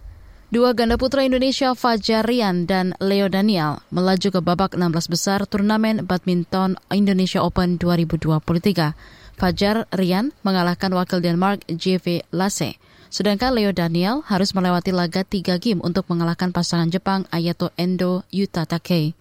Dua 0.53 0.69
ganda 0.77 1.01
putra 1.01 1.25
Indonesia 1.25 1.74
Fajar 1.74 2.29
Rian 2.29 2.69
dan 2.69 2.93
Leo 3.01 3.25
Daniel 3.25 3.81
melaju 3.89 4.29
ke 4.29 4.38
babak 4.38 4.77
16 4.77 5.10
besar 5.10 5.50
turnamen 5.50 6.05
badminton 6.05 6.77
Indonesia 6.93 7.41
Open 7.41 7.81
2023. 7.81 8.93
Fajar 9.33 9.89
Rian 9.89 10.29
mengalahkan 10.45 10.93
wakil 10.93 11.25
Denmark 11.25 11.65
JV 11.65 12.22
Lasse. 12.29 12.77
Sedangkan 13.10 13.57
Leo 13.57 13.74
Daniel 13.74 14.22
harus 14.29 14.53
melewati 14.53 14.93
laga 14.93 15.25
tiga 15.25 15.57
game 15.57 15.81
untuk 15.81 16.05
mengalahkan 16.13 16.53
pasangan 16.53 16.93
Jepang 16.93 17.25
Ayato 17.33 17.74
Endo 17.74 18.22
Yuta 18.29 18.69
Takei. 18.69 19.17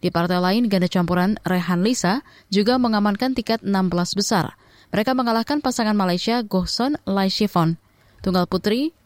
Di 0.00 0.08
partai 0.08 0.40
lain, 0.40 0.66
ganda 0.72 0.88
campuran 0.88 1.36
Rehan 1.44 1.84
Lisa 1.84 2.24
juga 2.48 2.80
mengamankan 2.80 3.36
tiket 3.36 3.60
16 3.60 4.16
besar. 4.16 4.56
Mereka 4.90 5.12
mengalahkan 5.12 5.60
pasangan 5.60 5.94
Malaysia 5.94 6.40
Gohson 6.40 6.96
Lai 7.04 7.28
Shifon. 7.28 7.76
Tunggal 8.24 8.48
putri 8.48 8.96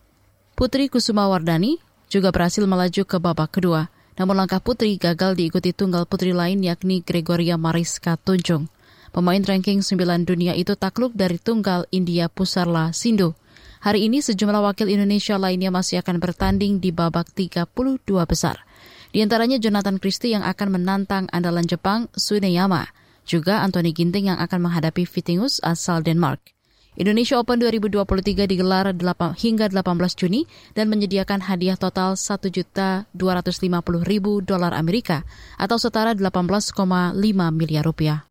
Putri 0.55 0.87
Kusuma 0.87 1.27
Wardani 1.27 1.83
juga 2.07 2.31
berhasil 2.31 2.63
melaju 2.63 3.03
ke 3.03 3.19
babak 3.19 3.59
kedua. 3.59 3.91
Namun 4.15 4.39
langkah 4.39 4.63
putri 4.63 4.95
gagal 4.95 5.35
diikuti 5.35 5.75
tunggal 5.75 6.07
putri 6.07 6.31
lain 6.31 6.63
yakni 6.63 7.03
Gregoria 7.03 7.59
Mariska 7.59 8.15
Tunjung. 8.15 8.71
Pemain 9.11 9.43
ranking 9.43 9.83
9 9.83 9.99
dunia 10.23 10.55
itu 10.55 10.79
takluk 10.79 11.11
dari 11.15 11.43
tunggal 11.43 11.91
India 11.91 12.31
Pusarla 12.31 12.95
Sindhu. 12.95 13.35
Hari 13.83 14.07
ini 14.07 14.23
sejumlah 14.23 14.63
wakil 14.63 14.89
Indonesia 14.89 15.37
lainnya 15.37 15.75
masih 15.75 16.01
akan 16.01 16.23
bertanding 16.23 16.79
di 16.79 16.95
babak 16.95 17.35
32 17.35 17.67
besar. 18.25 18.63
Di 19.15 19.23
antaranya 19.23 19.63
Jonathan 19.63 20.03
Christie 20.03 20.35
yang 20.35 20.43
akan 20.43 20.75
menantang 20.75 21.31
andalan 21.31 21.63
Jepang 21.71 22.11
Suneyama, 22.19 22.91
juga 23.23 23.63
Anthony 23.63 23.95
Ginting 23.95 24.35
yang 24.35 24.43
akan 24.43 24.67
menghadapi 24.67 25.07
Vitingus 25.07 25.63
asal 25.63 26.03
Denmark. 26.03 26.43
Indonesia 26.99 27.39
Open 27.39 27.63
2023 27.63 28.51
digelar 28.51 28.91
8, 28.91 28.99
hingga 29.39 29.71
18 29.71 30.19
Juni 30.19 30.51
dan 30.75 30.91
menyediakan 30.91 31.47
hadiah 31.47 31.79
total 31.79 32.19
1.250.000 32.19 33.15
dolar 34.43 34.73
Amerika 34.75 35.23
atau 35.63 35.79
setara 35.79 36.11
18,5 36.19 36.75
miliar 37.55 37.87
rupiah. 37.87 38.27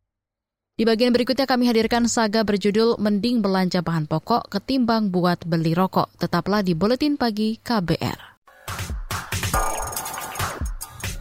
Di 0.75 0.83
bagian 0.83 1.15
berikutnya 1.15 1.47
kami 1.47 1.71
hadirkan 1.71 2.11
saga 2.11 2.43
berjudul 2.43 2.99
Mending 2.99 3.39
Belanja 3.39 3.79
Bahan 3.79 4.03
Pokok 4.03 4.51
Ketimbang 4.51 5.15
Buat 5.15 5.47
Beli 5.47 5.71
Rokok. 5.71 6.11
Tetaplah 6.19 6.59
di 6.59 6.75
Buletin 6.75 7.15
Pagi 7.15 7.55
KBR. 7.55 8.33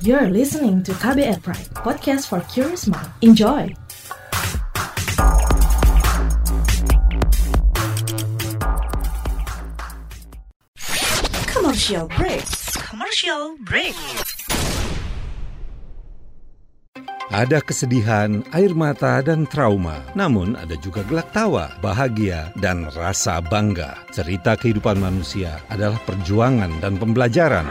You're 0.02 0.34
listening 0.34 0.82
to 0.90 0.98
KBR 0.98 1.46
Pride, 1.46 1.70
podcast 1.78 2.26
for 2.26 2.42
curious 2.50 2.90
mind. 2.90 3.06
Enjoy! 3.22 3.70
Commercial 11.54 12.10
break. 12.18 12.42
Commercial 12.82 13.54
break. 13.62 13.94
Ada 17.30 17.62
kesedihan, 17.62 18.42
air 18.50 18.74
mata, 18.74 19.22
dan 19.22 19.46
trauma. 19.46 20.02
Namun 20.18 20.58
ada 20.58 20.74
juga 20.82 21.06
gelak 21.06 21.30
tawa, 21.30 21.78
bahagia, 21.78 22.50
dan 22.58 22.90
rasa 22.90 23.38
bangga. 23.38 24.02
Cerita 24.10 24.58
kehidupan 24.58 24.98
manusia 24.98 25.62
adalah 25.70 26.02
perjuangan 26.02 26.82
dan 26.82 26.98
pembelajaran. 26.98 27.70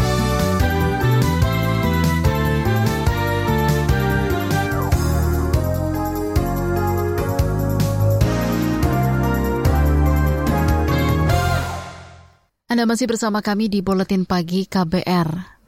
Anda 12.71 12.87
masih 12.87 13.03
bersama 13.03 13.43
kami 13.43 13.67
di 13.67 13.83
Buletin 13.83 14.23
Pagi 14.23 14.63
KBR. 14.63 15.59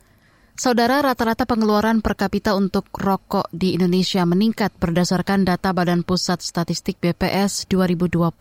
Saudara, 0.56 1.04
rata-rata 1.04 1.44
pengeluaran 1.44 2.00
per 2.00 2.16
kapita 2.16 2.56
untuk 2.56 2.88
rokok 2.96 3.52
di 3.52 3.76
Indonesia 3.76 4.24
meningkat 4.24 4.72
berdasarkan 4.80 5.44
data 5.44 5.76
Badan 5.76 6.08
Pusat 6.08 6.40
Statistik 6.40 7.04
BPS 7.04 7.68
2022. 7.68 8.32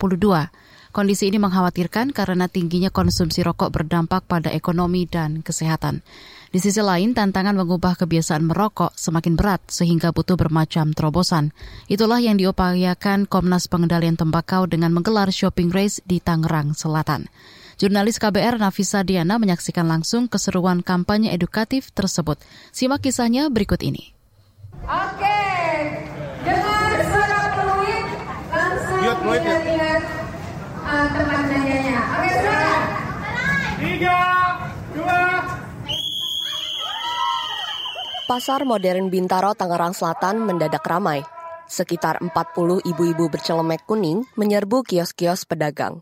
Kondisi 0.95 1.27
ini 1.27 1.43
mengkhawatirkan 1.43 2.15
karena 2.15 2.47
tingginya 2.47 2.87
konsumsi 2.87 3.43
rokok 3.43 3.67
berdampak 3.67 4.31
pada 4.31 4.47
ekonomi 4.55 5.11
dan 5.11 5.43
kesehatan. 5.43 5.99
Di 6.47 6.63
sisi 6.63 6.79
lain, 6.79 7.11
tantangan 7.11 7.59
mengubah 7.59 7.99
kebiasaan 7.99 8.47
merokok 8.47 8.95
semakin 8.95 9.35
berat 9.35 9.59
sehingga 9.67 10.15
butuh 10.15 10.39
bermacam 10.39 10.95
terobosan. 10.95 11.51
Itulah 11.91 12.23
yang 12.23 12.39
diupayakan 12.39 13.27
Komnas 13.27 13.67
Pengendalian 13.67 14.15
Tembakau 14.15 14.71
dengan 14.71 14.95
menggelar 14.95 15.35
shopping 15.35 15.67
race 15.67 15.99
di 16.07 16.23
Tangerang 16.23 16.71
Selatan. 16.71 17.27
Jurnalis 17.83 18.15
KBR 18.15 18.63
Nafisa 18.63 19.03
Diana 19.03 19.35
menyaksikan 19.35 19.83
langsung 19.83 20.31
keseruan 20.31 20.79
kampanye 20.79 21.35
edukatif 21.35 21.91
tersebut. 21.91 22.39
Simak 22.71 23.03
kisahnya 23.03 23.51
berikut 23.51 23.83
ini. 23.83 24.15
Oke, 24.87 25.43
dengan 26.47 26.95
suara 27.11 27.41
peluit 27.51 28.07
langsung 28.55 28.99
ingat-ingat 29.03 30.03
uh, 30.79 31.07
tempat 31.11 31.41
belanjanya. 31.43 31.99
Oke, 32.07 32.29
silakan. 32.31 32.81
Tiga, 33.83 34.19
dua, 34.95 35.19
Pasar 38.31 38.63
modern 38.63 39.11
Bintaro 39.11 39.51
Tangerang 39.59 39.91
Selatan 39.91 40.39
mendadak 40.39 40.87
ramai. 40.87 41.19
Sekitar 41.67 42.23
40 42.23 42.31
ibu-ibu 42.87 43.27
bercelemek 43.27 43.83
kuning 43.83 44.23
menyerbu 44.39 44.87
kios-kios 44.87 45.43
pedagang. 45.43 45.99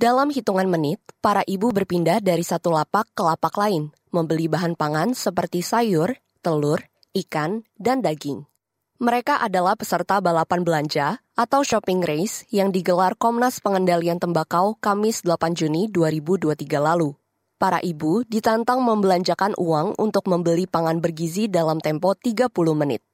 Dalam 0.00 0.32
hitungan 0.32 0.64
menit, 0.64 0.96
para 1.20 1.44
ibu 1.44 1.76
berpindah 1.76 2.24
dari 2.24 2.40
satu 2.40 2.72
lapak 2.72 3.12
ke 3.12 3.20
lapak 3.20 3.52
lain, 3.60 3.92
membeli 4.08 4.48
bahan 4.48 4.72
pangan 4.72 5.12
seperti 5.12 5.60
sayur, 5.60 6.16
telur, 6.40 6.80
ikan, 7.12 7.68
dan 7.76 8.00
daging. 8.00 8.48
Mereka 8.96 9.44
adalah 9.44 9.76
peserta 9.76 10.24
balapan 10.24 10.64
belanja 10.64 11.20
atau 11.36 11.60
shopping 11.60 12.00
race 12.00 12.48
yang 12.48 12.72
digelar 12.72 13.12
Komnas 13.12 13.60
Pengendalian 13.60 14.16
Tembakau 14.16 14.80
Kamis 14.80 15.20
8 15.20 15.52
Juni 15.52 15.92
2023 15.92 16.64
lalu. 16.80 17.12
Para 17.60 17.84
ibu 17.84 18.24
ditantang 18.24 18.80
membelanjakan 18.80 19.52
uang 19.60 20.00
untuk 20.00 20.24
membeli 20.32 20.64
pangan 20.64 21.04
bergizi 21.04 21.44
dalam 21.52 21.76
tempo 21.76 22.16
30 22.16 22.48
menit. 22.72 23.04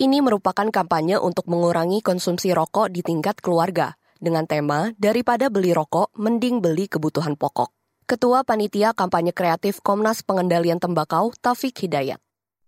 Ini 0.00 0.24
merupakan 0.24 0.72
kampanye 0.72 1.20
untuk 1.20 1.52
mengurangi 1.52 2.00
konsumsi 2.00 2.56
rokok 2.56 2.88
di 2.88 3.04
tingkat 3.04 3.44
keluarga 3.44 3.92
dengan 4.24 4.48
tema 4.48 4.96
daripada 4.96 5.52
beli 5.52 5.76
rokok 5.76 6.16
mending 6.16 6.64
beli 6.64 6.88
kebutuhan 6.88 7.36
pokok. 7.36 7.68
Ketua 8.08 8.44
Panitia 8.44 8.96
Kampanye 8.96 9.36
Kreatif 9.36 9.84
Komnas 9.84 10.24
Pengendalian 10.24 10.80
Tembakau 10.80 11.36
Taufik 11.40 11.76
Hidayat. 11.84 12.20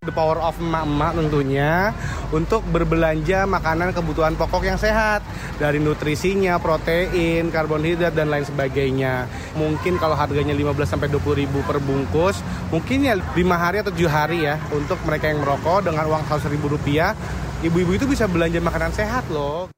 The 0.04 0.12
power 0.12 0.36
of 0.40 0.56
emak-emak 0.60 1.16
tentunya 1.16 1.90
untuk 2.28 2.60
berbelanja 2.68 3.48
makanan 3.48 3.96
kebutuhan 3.96 4.36
pokok 4.36 4.64
yang 4.68 4.76
sehat 4.76 5.24
dari 5.56 5.80
nutrisinya, 5.80 6.60
protein, 6.60 7.48
karbohidrat 7.48 8.12
dan 8.12 8.28
lain 8.28 8.44
sebagainya. 8.44 9.24
Mungkin 9.56 9.96
kalau 9.96 10.12
harganya 10.12 10.52
15 10.52 10.84
sampai 10.84 11.08
20 11.08 11.42
ribu 11.42 11.64
per 11.64 11.80
bungkus, 11.80 12.40
mungkin 12.68 13.08
ya 13.08 13.16
5 13.16 13.36
hari 13.56 13.80
atau 13.80 13.92
7 13.92 14.08
hari 14.08 14.44
ya 14.44 14.60
untuk 14.72 15.00
mereka 15.08 15.32
yang 15.32 15.40
merokok 15.40 15.88
dengan 15.88 16.04
uang 16.08 16.22
100 16.28 16.48
ribu 16.52 16.76
rupiah, 16.76 17.16
ibu-ibu 17.64 17.96
itu 17.96 18.04
bisa 18.04 18.28
belanja 18.28 18.60
makanan 18.60 18.92
sehat 18.92 19.28
loh. 19.32 19.75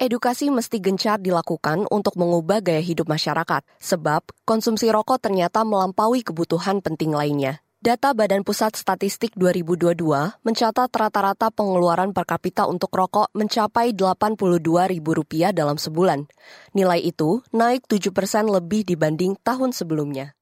Edukasi 0.00 0.48
mesti 0.48 0.80
gencar 0.80 1.20
dilakukan 1.20 1.84
untuk 1.92 2.16
mengubah 2.16 2.64
gaya 2.64 2.80
hidup 2.80 3.04
masyarakat, 3.04 3.60
sebab 3.76 4.24
konsumsi 4.48 4.88
rokok 4.88 5.20
ternyata 5.20 5.60
melampaui 5.60 6.24
kebutuhan 6.24 6.80
penting 6.80 7.12
lainnya. 7.12 7.60
Data 7.84 8.16
Badan 8.16 8.40
Pusat 8.40 8.80
Statistik 8.80 9.36
2022 9.36 10.00
mencatat 10.40 10.88
rata-rata 10.88 11.52
pengeluaran 11.52 12.16
per 12.16 12.24
kapita 12.24 12.64
untuk 12.64 12.88
rokok 12.96 13.28
mencapai 13.36 13.92
Rp82.000 13.92 15.52
dalam 15.52 15.76
sebulan. 15.76 16.32
Nilai 16.72 17.04
itu 17.04 17.44
naik 17.52 17.84
7 17.84 18.08
persen 18.16 18.48
lebih 18.48 18.88
dibanding 18.88 19.36
tahun 19.44 19.76
sebelumnya 19.76 20.32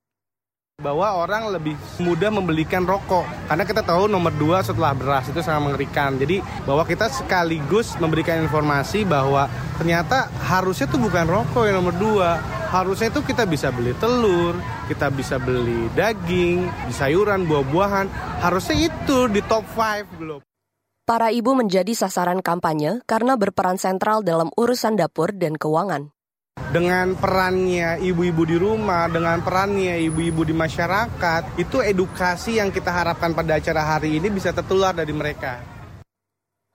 bahwa 0.79 1.11
orang 1.11 1.51
lebih 1.51 1.75
mudah 1.99 2.31
membelikan 2.31 2.87
rokok. 2.87 3.27
Karena 3.51 3.67
kita 3.67 3.83
tahu 3.83 4.07
nomor 4.07 4.31
dua 4.31 4.63
setelah 4.63 4.95
beras 4.95 5.27
itu 5.27 5.43
sangat 5.43 5.67
mengerikan. 5.67 6.15
Jadi 6.15 6.39
bahwa 6.63 6.87
kita 6.87 7.11
sekaligus 7.11 7.99
memberikan 7.99 8.39
informasi 8.47 9.03
bahwa 9.03 9.51
ternyata 9.75 10.31
harusnya 10.39 10.87
itu 10.87 10.95
bukan 11.03 11.27
rokok 11.27 11.67
yang 11.67 11.83
nomor 11.83 11.99
dua. 11.99 12.39
Harusnya 12.71 13.11
itu 13.11 13.27
kita 13.27 13.43
bisa 13.51 13.75
beli 13.75 13.91
telur 13.99 14.55
kita 14.87 15.11
bisa 15.11 15.43
beli 15.43 15.91
daging 15.99 16.71
sayuran 16.95 17.51
buah-buahan. 17.51 18.07
Harusnya 18.47 18.87
itu 18.87 19.27
di 19.35 19.43
top 19.43 19.67
5 19.75 20.15
belum 20.15 20.41
Para 21.03 21.35
ibu 21.35 21.59
menjadi 21.59 21.91
sasaran 21.91 22.39
kampanye 22.39 23.03
karena 23.03 23.35
berperan 23.35 23.83
sentral 23.83 24.23
dalam 24.23 24.55
urusan 24.55 24.95
dapur 24.95 25.35
dan 25.35 25.59
keuangan 25.59 26.15
dengan 26.69 27.17
perannya 27.17 27.97
ibu-ibu 28.03 28.43
di 28.45 28.57
rumah, 28.61 29.09
dengan 29.09 29.41
perannya 29.41 29.97
ibu-ibu 30.05 30.45
di 30.45 30.53
masyarakat, 30.53 31.57
itu 31.57 31.81
edukasi 31.81 32.61
yang 32.61 32.69
kita 32.69 32.93
harapkan 32.93 33.33
pada 33.33 33.57
acara 33.57 33.97
hari 33.97 34.21
ini 34.21 34.29
bisa 34.29 34.53
tertular 34.53 34.93
dari 34.93 35.15
mereka. 35.17 35.65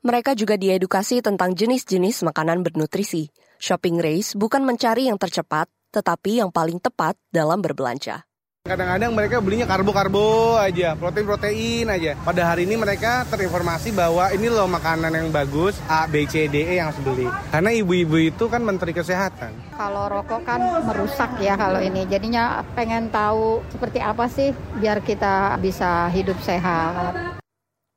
Mereka 0.03 0.35
juga 0.35 0.59
diedukasi 0.59 1.23
tentang 1.23 1.55
jenis-jenis 1.55 2.27
makanan 2.27 2.59
bernutrisi. 2.59 3.31
Shopping 3.55 4.03
race 4.03 4.35
bukan 4.35 4.67
mencari 4.67 5.07
yang 5.07 5.15
tercepat, 5.15 5.71
tetapi 5.95 6.43
yang 6.43 6.51
paling 6.51 6.81
tepat 6.83 7.15
dalam 7.31 7.63
berbelanja. 7.63 8.27
Kadang-kadang 8.63 9.11
mereka 9.11 9.43
belinya 9.43 9.67
karbo-karbo 9.67 10.55
aja, 10.55 10.95
protein-protein 10.95 11.83
aja. 11.83 12.15
Pada 12.23 12.47
hari 12.47 12.63
ini 12.63 12.79
mereka 12.79 13.27
terinformasi 13.27 13.91
bahwa 13.91 14.31
ini 14.31 14.47
loh 14.47 14.71
makanan 14.71 15.11
yang 15.11 15.35
bagus, 15.35 15.75
A, 15.91 16.07
B, 16.07 16.23
C, 16.23 16.47
D, 16.47 16.63
E 16.71 16.79
yang 16.79 16.87
harus 16.87 17.03
beli. 17.03 17.27
Karena 17.51 17.75
ibu-ibu 17.75 18.15
itu 18.15 18.47
kan 18.47 18.63
menteri 18.63 18.95
kesehatan. 18.95 19.75
Kalau 19.75 20.07
rokok 20.07 20.47
kan 20.47 20.63
merusak 20.79 21.43
ya 21.43 21.59
kalau 21.59 21.83
ini. 21.83 22.07
Jadinya 22.07 22.63
pengen 22.71 23.11
tahu 23.11 23.59
seperti 23.67 23.99
apa 23.99 24.31
sih 24.31 24.55
biar 24.79 25.03
kita 25.03 25.59
bisa 25.59 26.07
hidup 26.15 26.39
sehat. 26.39 27.19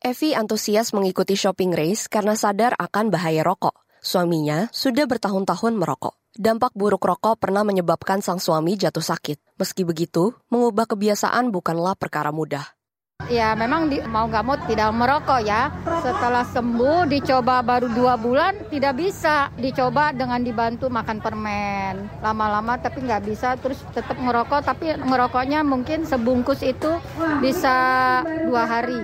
Evi 0.03 0.35
antusias 0.35 0.91
mengikuti 0.91 1.39
shopping 1.39 1.79
race 1.79 2.11
karena 2.11 2.35
sadar 2.35 2.75
akan 2.75 3.15
bahaya 3.15 3.47
rokok. 3.47 3.87
Suaminya 4.03 4.67
sudah 4.75 5.07
bertahun-tahun 5.07 5.79
merokok. 5.79 6.26
Dampak 6.37 6.77
buruk 6.77 7.01
rokok 7.01 7.41
pernah 7.41 7.65
menyebabkan 7.65 8.21
sang 8.21 8.37
suami 8.37 8.77
jatuh 8.77 9.01
sakit. 9.01 9.41
Meski 9.57 9.89
begitu, 9.89 10.37
mengubah 10.53 10.85
kebiasaan 10.85 11.49
bukanlah 11.49 11.97
perkara 11.97 12.29
mudah. 12.29 12.77
Ya 13.33 13.57
memang 13.57 13.89
di, 13.89 14.05
mau 14.05 14.29
nggak 14.29 14.45
mau 14.45 14.61
tidak 14.69 14.93
merokok 14.93 15.41
ya. 15.41 15.73
Setelah 16.05 16.45
sembuh 16.45 17.09
dicoba 17.09 17.65
baru 17.65 17.89
dua 17.89 18.21
bulan 18.21 18.69
tidak 18.69 19.01
bisa. 19.01 19.49
Dicoba 19.57 20.13
dengan 20.13 20.45
dibantu 20.45 20.93
makan 20.93 21.25
permen. 21.25 22.21
Lama-lama 22.21 22.77
tapi 22.77 23.09
nggak 23.09 23.25
bisa 23.25 23.57
terus 23.57 23.81
tetap 23.97 24.21
merokok. 24.21 24.61
Tapi 24.61 24.93
ngerokoknya 25.01 25.65
mungkin 25.65 26.05
sebungkus 26.05 26.61
itu 26.61 27.01
bisa 27.41 28.21
dua 28.45 28.69
hari. 28.69 29.01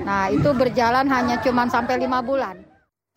Nah 0.00 0.32
itu 0.32 0.48
berjalan 0.56 1.04
hanya 1.12 1.44
cuma 1.44 1.68
sampai 1.68 2.00
lima 2.00 2.24
bulan. 2.24 2.64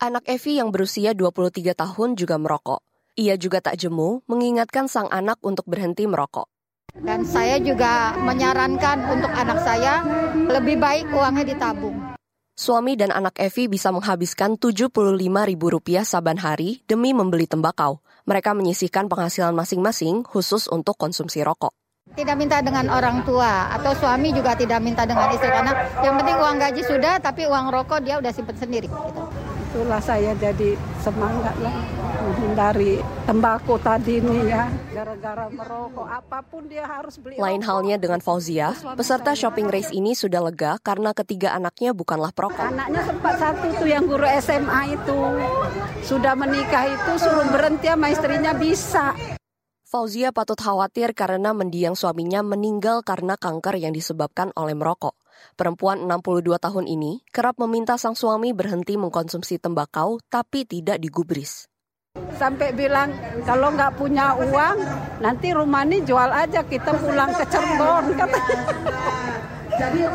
Anak 0.04 0.28
Evi 0.28 0.60
yang 0.60 0.68
berusia 0.68 1.16
23 1.16 1.72
tahun 1.72 2.14
juga 2.14 2.36
merokok. 2.36 2.87
Ia 3.18 3.34
juga 3.34 3.58
tak 3.58 3.82
jemu 3.82 4.22
mengingatkan 4.30 4.86
sang 4.86 5.10
anak 5.10 5.42
untuk 5.42 5.66
berhenti 5.66 6.06
merokok. 6.06 6.46
Dan 6.94 7.26
saya 7.26 7.58
juga 7.58 8.14
menyarankan 8.14 9.10
untuk 9.10 9.34
anak 9.34 9.58
saya 9.66 10.06
lebih 10.46 10.78
baik 10.78 11.10
uangnya 11.10 11.42
ditabung. 11.50 11.98
Suami 12.54 12.94
dan 12.94 13.10
anak 13.10 13.34
Evi 13.42 13.66
bisa 13.66 13.90
menghabiskan 13.90 14.54
Rp75.000 14.62 16.06
saban 16.06 16.38
hari 16.38 16.86
demi 16.86 17.10
membeli 17.10 17.50
tembakau. 17.50 17.98
Mereka 18.22 18.54
menyisihkan 18.54 19.10
penghasilan 19.10 19.50
masing-masing 19.50 20.22
khusus 20.22 20.70
untuk 20.70 20.94
konsumsi 20.94 21.42
rokok. 21.42 21.74
Tidak 22.14 22.38
minta 22.38 22.62
dengan 22.62 22.86
orang 22.86 23.26
tua 23.26 23.66
atau 23.74 23.98
suami 23.98 24.30
juga 24.30 24.54
tidak 24.54 24.78
minta 24.78 25.02
dengan 25.02 25.26
istri 25.34 25.50
karena 25.50 25.74
yang 26.06 26.14
penting 26.22 26.38
uang 26.38 26.56
gaji 26.62 26.82
sudah 26.86 27.18
tapi 27.18 27.50
uang 27.50 27.74
rokok 27.74 27.98
dia 27.98 28.22
udah 28.22 28.30
simpen 28.30 28.54
sendiri. 28.54 28.86
Gitu 28.86 29.37
itulah 29.68 30.00
saya 30.00 30.32
jadi 30.32 30.80
semangat 31.04 31.52
lah 31.60 31.76
menghindari 32.24 33.04
tembakau 33.28 33.76
tadi 33.76 34.16
ini 34.16 34.48
ya. 34.48 34.64
Gara-gara 34.96 35.46
merokok 35.52 36.08
apa 36.08 36.40
pun 36.40 36.64
dia 36.66 36.88
harus 36.88 37.20
beli 37.20 37.36
lain 37.36 37.60
halnya 37.60 38.00
dengan 38.00 38.24
Fauzia 38.24 38.72
peserta 38.96 39.36
shopping 39.36 39.68
race 39.68 39.92
ini 39.92 40.16
sudah 40.16 40.40
lega 40.48 40.80
karena 40.80 41.12
ketiga 41.12 41.52
anaknya 41.52 41.92
bukanlah 41.92 42.32
perokok. 42.32 42.64
Anaknya 42.64 43.04
sempat 43.04 43.34
satu 43.36 43.66
tuh 43.76 43.88
yang 43.88 44.08
guru 44.08 44.24
SMA 44.40 44.80
itu. 44.96 45.20
Sudah 46.00 46.32
menikah 46.32 46.88
itu 46.88 47.12
suruh 47.20 47.48
berhenti 47.52 47.92
sama 47.92 48.08
istrinya 48.08 48.52
bisa. 48.56 49.12
Fauzia 49.88 50.36
patut 50.36 50.60
khawatir 50.60 51.16
karena 51.16 51.56
mendiang 51.56 51.96
suaminya 51.96 52.44
meninggal 52.44 53.00
karena 53.00 53.40
kanker 53.40 53.80
yang 53.80 53.96
disebabkan 53.96 54.52
oleh 54.52 54.76
merokok. 54.76 55.16
Perempuan 55.58 56.06
62 56.06 56.46
tahun 56.58 56.84
ini 56.86 57.26
kerap 57.34 57.58
meminta 57.58 57.98
sang 57.98 58.14
suami 58.14 58.54
berhenti 58.54 58.94
mengkonsumsi 58.94 59.58
tembakau 59.58 60.22
tapi 60.30 60.62
tidak 60.64 61.02
digubris. 61.02 61.66
Sampai 62.38 62.70
bilang 62.74 63.10
kalau 63.42 63.74
nggak 63.74 63.98
punya 63.98 64.34
uang 64.38 64.76
nanti 65.18 65.50
rumah 65.50 65.82
ini 65.86 66.02
jual 66.06 66.30
aja 66.30 66.62
kita 66.62 66.94
pulang 66.98 67.34
ke 67.34 67.44
Cirebon 67.50 68.04
kata. 68.18 68.40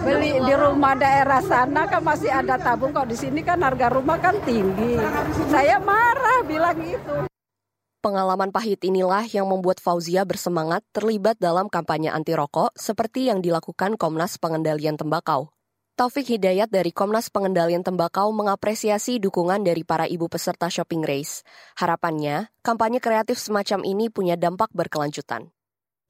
Beli 0.04 0.44
di 0.44 0.54
rumah 0.60 0.96
daerah 0.96 1.40
sana 1.40 1.88
kan 1.88 2.04
masih 2.04 2.28
ada 2.28 2.60
tabung 2.60 2.92
kok 2.92 3.08
di 3.08 3.16
sini 3.16 3.40
kan 3.40 3.64
harga 3.64 3.88
rumah 3.92 4.20
kan 4.20 4.36
tinggi. 4.44 5.00
Saya 5.48 5.80
marah 5.80 6.44
bilang 6.44 6.76
gitu. 6.84 7.33
Pengalaman 8.04 8.52
pahit 8.52 8.84
inilah 8.84 9.24
yang 9.32 9.48
membuat 9.48 9.80
Fauzia 9.80 10.28
bersemangat 10.28 10.84
terlibat 10.92 11.39
dalam 11.39 11.72
kampanye 11.72 12.12
anti 12.12 12.36
rokok 12.36 12.76
seperti 12.76 13.32
yang 13.32 13.39
dilakukan 13.39 13.96
Komnas 13.96 14.36
Pengendalian 14.36 15.00
Tembakau. 15.00 15.56
Taufik 15.96 16.28
Hidayat 16.28 16.68
dari 16.68 16.92
Komnas 16.92 17.32
Pengendalian 17.32 17.80
Tembakau 17.80 18.36
mengapresiasi 18.36 19.24
dukungan 19.24 19.63
dari 19.63 19.88
para 19.88 20.04
ibu 20.04 20.28
peserta 20.28 20.68
shopping 20.68 21.00
race. 21.00 21.48
Harapannya, 21.80 22.52
kampanye 22.60 23.00
kreatif 23.00 23.39
semacam 23.39 23.88
ini 23.88 24.12
punya 24.12 24.36
dampak 24.36 24.68
berkelanjutan. 24.76 25.48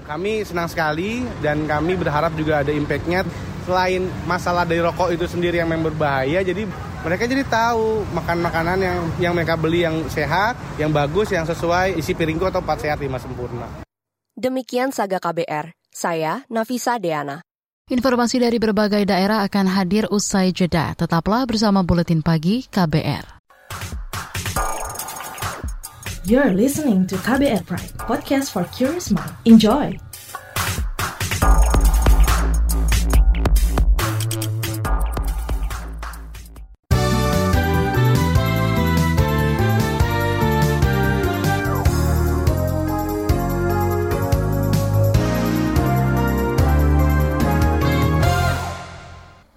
Kami 0.01 0.41
senang 0.49 0.73
sekali 0.73 1.21
dan 1.45 1.69
kami 1.69 1.93
berharap 1.93 2.34
juga 2.34 2.65
ada 2.65 2.73
impact-nya. 2.73 3.21
Selain 3.69 4.01
masalah 4.25 4.65
dari 4.65 4.82
rokok 4.82 5.13
itu 5.13 5.29
sendiri 5.29 5.62
yang 5.62 5.69
memang 5.69 5.93
berbahaya, 5.93 6.41
jadi 6.41 6.65
mereka 7.03 7.27
jadi 7.27 7.43
tahu 7.43 8.07
makan 8.15 8.37
makanan 8.39 8.79
yang 8.79 8.99
yang 9.19 9.33
mereka 9.35 9.59
beli 9.59 9.83
yang 9.83 10.07
sehat, 10.07 10.55
yang 10.79 10.89
bagus, 10.89 11.29
yang 11.35 11.43
sesuai 11.43 11.99
isi 11.99 12.15
piringku 12.15 12.47
atau 12.47 12.63
empat 12.63 12.87
sehat 12.87 12.97
lima 13.03 13.19
sempurna. 13.19 13.67
Demikian 14.33 14.89
Saga 14.95 15.19
KBR, 15.19 15.75
saya 15.91 16.47
Nafisa 16.47 16.97
Deana. 16.97 17.43
Informasi 17.91 18.39
dari 18.39 18.57
berbagai 18.57 19.03
daerah 19.03 19.43
akan 19.43 19.67
hadir 19.67 20.07
usai 20.07 20.55
jeda. 20.55 20.95
Tetaplah 20.95 21.43
bersama 21.43 21.83
Buletin 21.83 22.23
Pagi 22.23 22.63
KBR. 22.71 23.43
You're 26.23 26.55
listening 26.55 27.03
to 27.11 27.19
KBR 27.19 27.67
Pride, 27.67 27.91
podcast 27.99 28.55
for 28.55 28.63
curious 28.71 29.11
mind. 29.11 29.35
Enjoy! 29.43 29.99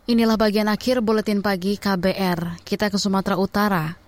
Inilah 0.07 0.39
bagian 0.39 0.71
akhir 0.71 1.03
buletin 1.03 1.43
pagi 1.43 1.83
KBR. 1.83 2.63
Kita 2.63 2.95
ke 2.95 2.99
Sumatera 2.99 3.35
Utara. 3.35 3.99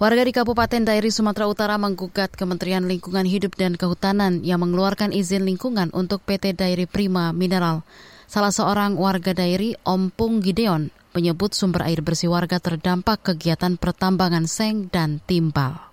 Warga 0.00 0.24
di 0.24 0.32
Kabupaten 0.32 0.80
Dairi 0.80 1.12
Sumatera 1.12 1.44
Utara 1.44 1.76
menggugat 1.76 2.32
Kementerian 2.32 2.88
Lingkungan 2.88 3.28
Hidup 3.28 3.60
dan 3.60 3.76
Kehutanan 3.76 4.40
yang 4.48 4.64
mengeluarkan 4.64 5.12
izin 5.12 5.44
lingkungan 5.44 5.92
untuk 5.92 6.24
PT 6.24 6.56
Dairi 6.56 6.88
Prima 6.88 7.36
Mineral. 7.36 7.84
Salah 8.24 8.48
seorang 8.48 8.96
warga 8.96 9.36
Dairi, 9.36 9.76
Ompung 9.84 10.40
Gideon, 10.40 10.88
menyebut 11.12 11.52
sumber 11.52 11.84
air 11.84 12.00
bersih 12.00 12.32
warga 12.32 12.56
terdampak 12.56 13.20
kegiatan 13.20 13.76
pertambangan 13.76 14.48
seng 14.48 14.88
dan 14.88 15.20
timbal 15.20 15.91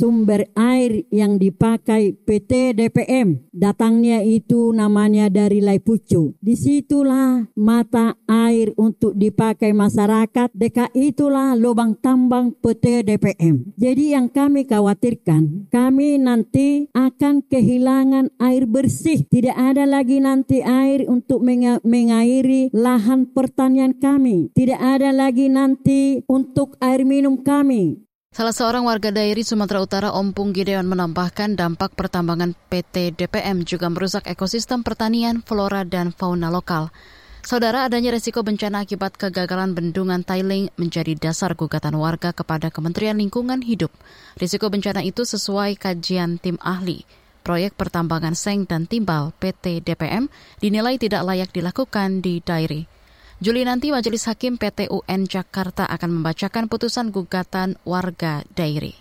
sumber 0.00 0.48
air 0.56 1.04
yang 1.12 1.36
dipakai 1.36 2.16
PT 2.16 2.72
DPM. 2.72 3.44
Datangnya 3.52 4.24
itu 4.24 4.72
namanya 4.72 5.28
dari 5.28 5.60
Laipucu. 5.60 6.40
Di 6.40 6.56
situlah 6.56 7.44
mata 7.52 8.16
air 8.24 8.72
untuk 8.80 9.12
dipakai 9.12 9.76
masyarakat. 9.76 10.48
Deka 10.56 10.88
itulah 10.96 11.52
lubang 11.52 12.00
tambang 12.00 12.56
PT 12.56 13.04
DPM. 13.04 13.76
Jadi 13.76 14.16
yang 14.16 14.32
kami 14.32 14.64
khawatirkan, 14.64 15.68
kami 15.68 16.16
nanti 16.16 16.88
akan 16.96 17.44
kehilangan 17.44 18.32
air 18.40 18.64
bersih. 18.64 19.28
Tidak 19.28 19.52
ada 19.52 19.84
lagi 19.84 20.16
nanti 20.24 20.64
air 20.64 21.04
untuk 21.04 21.44
mengairi 21.84 22.72
lahan 22.72 23.28
pertanian 23.28 23.92
kami. 24.00 24.48
Tidak 24.56 24.80
ada 24.80 25.12
lagi 25.12 25.52
nanti 25.52 26.24
untuk 26.24 26.80
air 26.80 27.04
minum 27.04 27.36
kami. 27.44 28.09
Salah 28.30 28.54
seorang 28.54 28.86
warga 28.86 29.10
dairi 29.10 29.42
Sumatera 29.42 29.82
Utara 29.82 30.14
Ompung 30.14 30.54
Gideon 30.54 30.86
menambahkan 30.86 31.58
dampak 31.58 31.98
pertambangan 31.98 32.54
PT 32.70 33.18
DPM 33.18 33.66
juga 33.66 33.90
merusak 33.90 34.22
ekosistem 34.30 34.86
pertanian, 34.86 35.42
flora, 35.42 35.82
dan 35.82 36.14
fauna 36.14 36.46
lokal. 36.46 36.94
Saudara, 37.42 37.90
adanya 37.90 38.14
resiko 38.14 38.46
bencana 38.46 38.86
akibat 38.86 39.18
kegagalan 39.18 39.74
bendungan 39.74 40.22
Tailing 40.22 40.70
menjadi 40.78 41.18
dasar 41.18 41.58
gugatan 41.58 41.98
warga 41.98 42.30
kepada 42.30 42.70
Kementerian 42.70 43.18
Lingkungan 43.18 43.66
Hidup. 43.66 43.90
Risiko 44.38 44.70
bencana 44.70 45.02
itu 45.02 45.26
sesuai 45.26 45.74
kajian 45.74 46.38
tim 46.38 46.54
ahli. 46.62 47.02
Proyek 47.42 47.74
pertambangan 47.74 48.38
seng 48.38 48.62
dan 48.62 48.86
timbal 48.86 49.34
PT 49.42 49.82
DPM 49.82 50.30
dinilai 50.62 51.02
tidak 51.02 51.26
layak 51.26 51.50
dilakukan 51.50 52.22
di 52.22 52.38
dairi. 52.38 52.99
Juli 53.40 53.64
nanti 53.64 53.88
Majelis 53.88 54.28
Hakim 54.28 54.60
PT 54.60 54.92
UN 54.92 55.24
Jakarta 55.24 55.88
akan 55.88 56.20
membacakan 56.20 56.68
putusan 56.68 57.08
gugatan 57.08 57.80
warga 57.88 58.44
Dairi. 58.52 58.92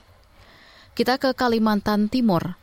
Kita 0.95 1.19
ke 1.19 1.35
Kalimantan 1.35 2.07
Timur. 2.07 2.55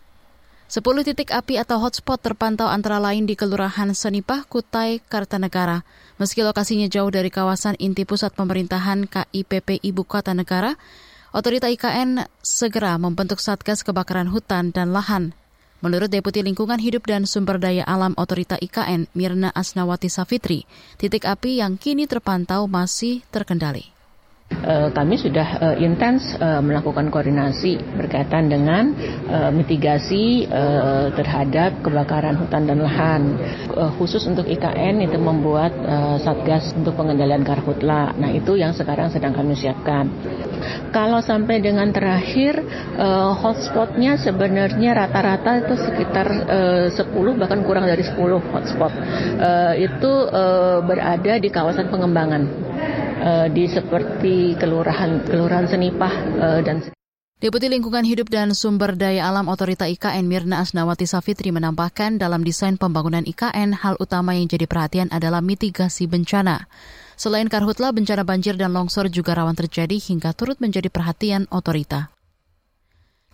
Sepuluh 0.73 1.05
titik 1.05 1.37
api 1.37 1.61
atau 1.61 1.77
hotspot 1.77 2.17
terpantau 2.17 2.65
antara 2.65 2.97
lain 2.97 3.29
di 3.29 3.37
Kelurahan 3.37 3.93
Senipah, 3.93 4.49
Kutai, 4.49 5.05
Kartanegara. 5.05 5.85
Meski 6.17 6.41
lokasinya 6.41 6.89
jauh 6.89 7.13
dari 7.13 7.29
kawasan 7.29 7.77
inti 7.77 8.09
pusat 8.09 8.33
pemerintahan 8.33 9.05
KIPP 9.05 9.85
Ibu 9.85 10.09
Kota 10.09 10.33
Negara, 10.33 10.81
Otorita 11.37 11.69
IKN 11.69 12.25
segera 12.41 12.97
membentuk 12.97 13.37
Satgas 13.37 13.85
Kebakaran 13.85 14.33
Hutan 14.33 14.73
dan 14.73 14.97
Lahan 14.97 15.37
Menurut 15.81 16.13
Deputi 16.13 16.45
Lingkungan 16.45 16.81
Hidup 16.81 17.09
dan 17.09 17.25
Sumber 17.25 17.57
Daya 17.57 17.85
Alam 17.89 18.13
Otorita 18.21 18.61
IKN, 18.61 19.09
Mirna 19.17 19.53
Asnawati 19.53 20.13
Safitri, 20.13 20.69
titik 21.01 21.25
api 21.25 21.65
yang 21.65 21.81
kini 21.81 22.05
terpantau 22.05 22.69
masih 22.69 23.25
terkendali. 23.33 23.96
Eh, 24.47 24.91
kami 24.91 25.15
sudah 25.15 25.49
uh, 25.63 25.77
intens 25.79 26.35
uh, 26.43 26.59
melakukan 26.59 27.07
koordinasi 27.11 27.79
berkaitan 27.99 28.51
dengan 28.51 28.95
mitigasi 29.55 30.47
terhadap 31.15 31.83
kebakaran 31.83 32.39
hutan 32.39 32.67
dan 32.67 32.79
lahan. 32.83 33.23
Khusus 33.99 34.23
untuk 34.27 34.47
IKN 34.47 35.03
itu 35.03 35.19
membuat 35.19 35.75
satgas 36.23 36.73
untuk 36.79 36.95
pengendalian 36.95 37.43
karhutla. 37.43 38.15
Nah 38.17 38.31
itu 38.33 38.55
yang 38.55 38.73
sekarang 38.73 39.11
sedang 39.11 39.35
kami 39.35 39.59
siapkan. 39.59 40.09
Kalau 40.95 41.19
sampai 41.21 41.59
dengan 41.59 41.91
terakhir 41.91 42.63
hotspotnya 43.43 44.17
sebenarnya 44.17 44.95
rata-rata 44.95 45.67
itu 45.67 45.75
sekitar 45.75 46.27
uh, 46.47 46.87
10 46.89 47.41
bahkan 47.41 47.61
kurang 47.67 47.85
dari 47.91 48.07
10 48.07 48.15
hotspot. 48.55 48.93
Itu 49.77 50.13
berada 50.87 51.35
di 51.37 51.49
kawasan 51.51 51.91
pengembangan 51.91 52.43
uh, 53.23 53.47
di 53.51 53.65
seperti 53.67 54.55
kelurahan 54.61 55.25
kelurahan 55.25 55.67
Senipah 55.67 56.15
uh, 56.37 56.61
dan 56.63 56.85
Deputi 57.37 57.69
Lingkungan 57.69 58.09
Hidup 58.09 58.33
dan 58.33 58.57
Sumber 58.57 58.97
Daya 58.97 59.29
Alam 59.29 59.53
Otorita 59.53 59.85
IKN 59.85 60.25
Mirna 60.25 60.65
Asnawati 60.65 61.05
Safitri 61.05 61.53
menambahkan 61.53 62.17
dalam 62.17 62.41
desain 62.41 62.81
pembangunan 62.81 63.29
IKN 63.29 63.77
hal 63.77 64.01
utama 64.01 64.33
yang 64.33 64.49
jadi 64.49 64.65
perhatian 64.65 65.13
adalah 65.13 65.45
mitigasi 65.45 66.09
bencana. 66.09 66.65
Selain 67.21 67.45
karhutla, 67.53 67.93
bencana 67.93 68.25
banjir 68.25 68.57
dan 68.57 68.73
longsor 68.73 69.13
juga 69.13 69.37
rawan 69.37 69.53
terjadi 69.53 70.01
hingga 70.01 70.33
turut 70.33 70.57
menjadi 70.65 70.89
perhatian 70.89 71.45
otorita. 71.53 72.16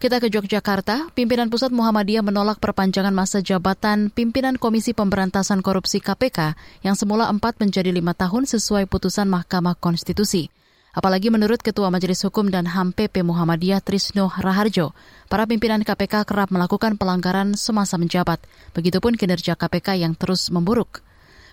Kita 0.02 0.18
ke 0.18 0.34
Yogyakarta, 0.34 1.14
pimpinan 1.14 1.46
pusat 1.46 1.70
Muhammadiyah 1.70 2.26
menolak 2.26 2.58
perpanjangan 2.58 3.14
masa 3.14 3.38
jabatan 3.38 4.10
pimpinan 4.10 4.58
Komisi 4.58 4.98
Pemberantasan 4.98 5.62
Korupsi 5.62 6.02
KPK 6.02 6.58
yang 6.82 6.98
semula 6.98 7.30
empat 7.30 7.62
menjadi 7.62 7.94
lima 7.94 8.10
tahun 8.10 8.50
sesuai 8.50 8.90
putusan 8.90 9.30
Mahkamah 9.30 9.78
Konstitusi. 9.78 10.50
Apalagi 10.90 11.30
menurut 11.30 11.62
Ketua 11.62 11.86
Majelis 11.94 12.18
Hukum 12.26 12.50
dan 12.50 12.66
HAM 12.66 12.98
PP 12.98 13.22
Muhammadiyah 13.22 13.78
Trisno 13.78 14.26
Raharjo, 14.26 14.90
para 15.30 15.46
pimpinan 15.46 15.86
KPK 15.86 16.26
kerap 16.26 16.50
melakukan 16.50 16.98
pelanggaran 16.98 17.54
semasa 17.54 17.94
menjabat. 17.94 18.42
Begitupun 18.74 19.14
kinerja 19.14 19.54
KPK 19.54 20.02
yang 20.02 20.18
terus 20.18 20.50
memburuk. 20.50 21.06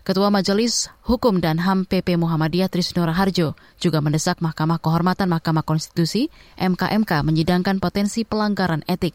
Ketua 0.10 0.34
Majelis 0.34 0.90
Hukum 1.06 1.38
dan 1.38 1.62
HAM 1.62 1.86
PP 1.86 2.18
Muhammadiyah 2.18 2.66
Trisno 2.66 3.06
Raharjo 3.06 3.54
juga 3.78 4.02
mendesak 4.02 4.42
Mahkamah 4.42 4.82
Kehormatan 4.82 5.30
Mahkamah 5.30 5.62
Konstitusi 5.62 6.34
MKMK 6.58 7.22
menyidangkan 7.22 7.78
potensi 7.78 8.26
pelanggaran 8.26 8.82
etik. 8.90 9.14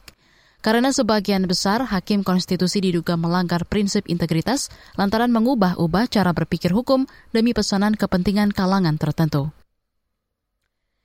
Karena 0.63 0.95
sebagian 0.95 1.51
besar 1.51 1.83
hakim 1.83 2.23
konstitusi 2.23 2.79
diduga 2.79 3.19
melanggar 3.19 3.67
prinsip 3.67 4.07
integritas 4.07 4.71
lantaran 4.95 5.35
mengubah-ubah 5.35 6.07
cara 6.07 6.31
berpikir 6.31 6.71
hukum 6.71 7.11
demi 7.35 7.59
pesanan 7.59 7.99
kepentingan 7.99 8.55
kalangan 8.55 8.95
tertentu. 8.95 9.51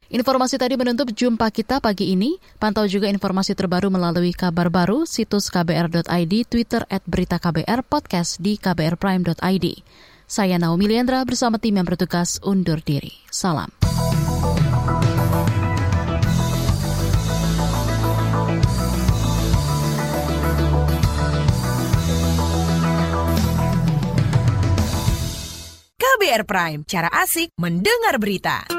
Informasi 0.09 0.57
tadi 0.57 0.73
menutup 0.73 1.13
jumpa 1.13 1.53
kita 1.53 1.77
pagi 1.77 2.17
ini. 2.17 2.41
Pantau 2.57 2.89
juga 2.89 3.05
informasi 3.13 3.53
terbaru 3.53 3.93
melalui 3.93 4.33
kabar 4.33 4.73
baru, 4.73 5.05
situs 5.05 5.53
kbr.id, 5.53 6.33
Twitter 6.49 6.81
at 6.89 7.05
berita 7.05 7.37
KBR, 7.37 7.85
podcast 7.85 8.41
di 8.41 8.57
kbrprime.id. 8.57 9.65
Saya 10.25 10.57
Naomi 10.57 10.89
Liandra 10.89 11.21
bersama 11.21 11.61
tim 11.61 11.77
yang 11.77 11.85
bertugas 11.85 12.41
undur 12.41 12.81
diri. 12.81 13.13
Salam. 13.29 13.69
KBR 26.01 26.43
Prime, 26.49 26.81
cara 26.89 27.13
asik 27.13 27.53
mendengar 27.61 28.17
berita. 28.17 28.78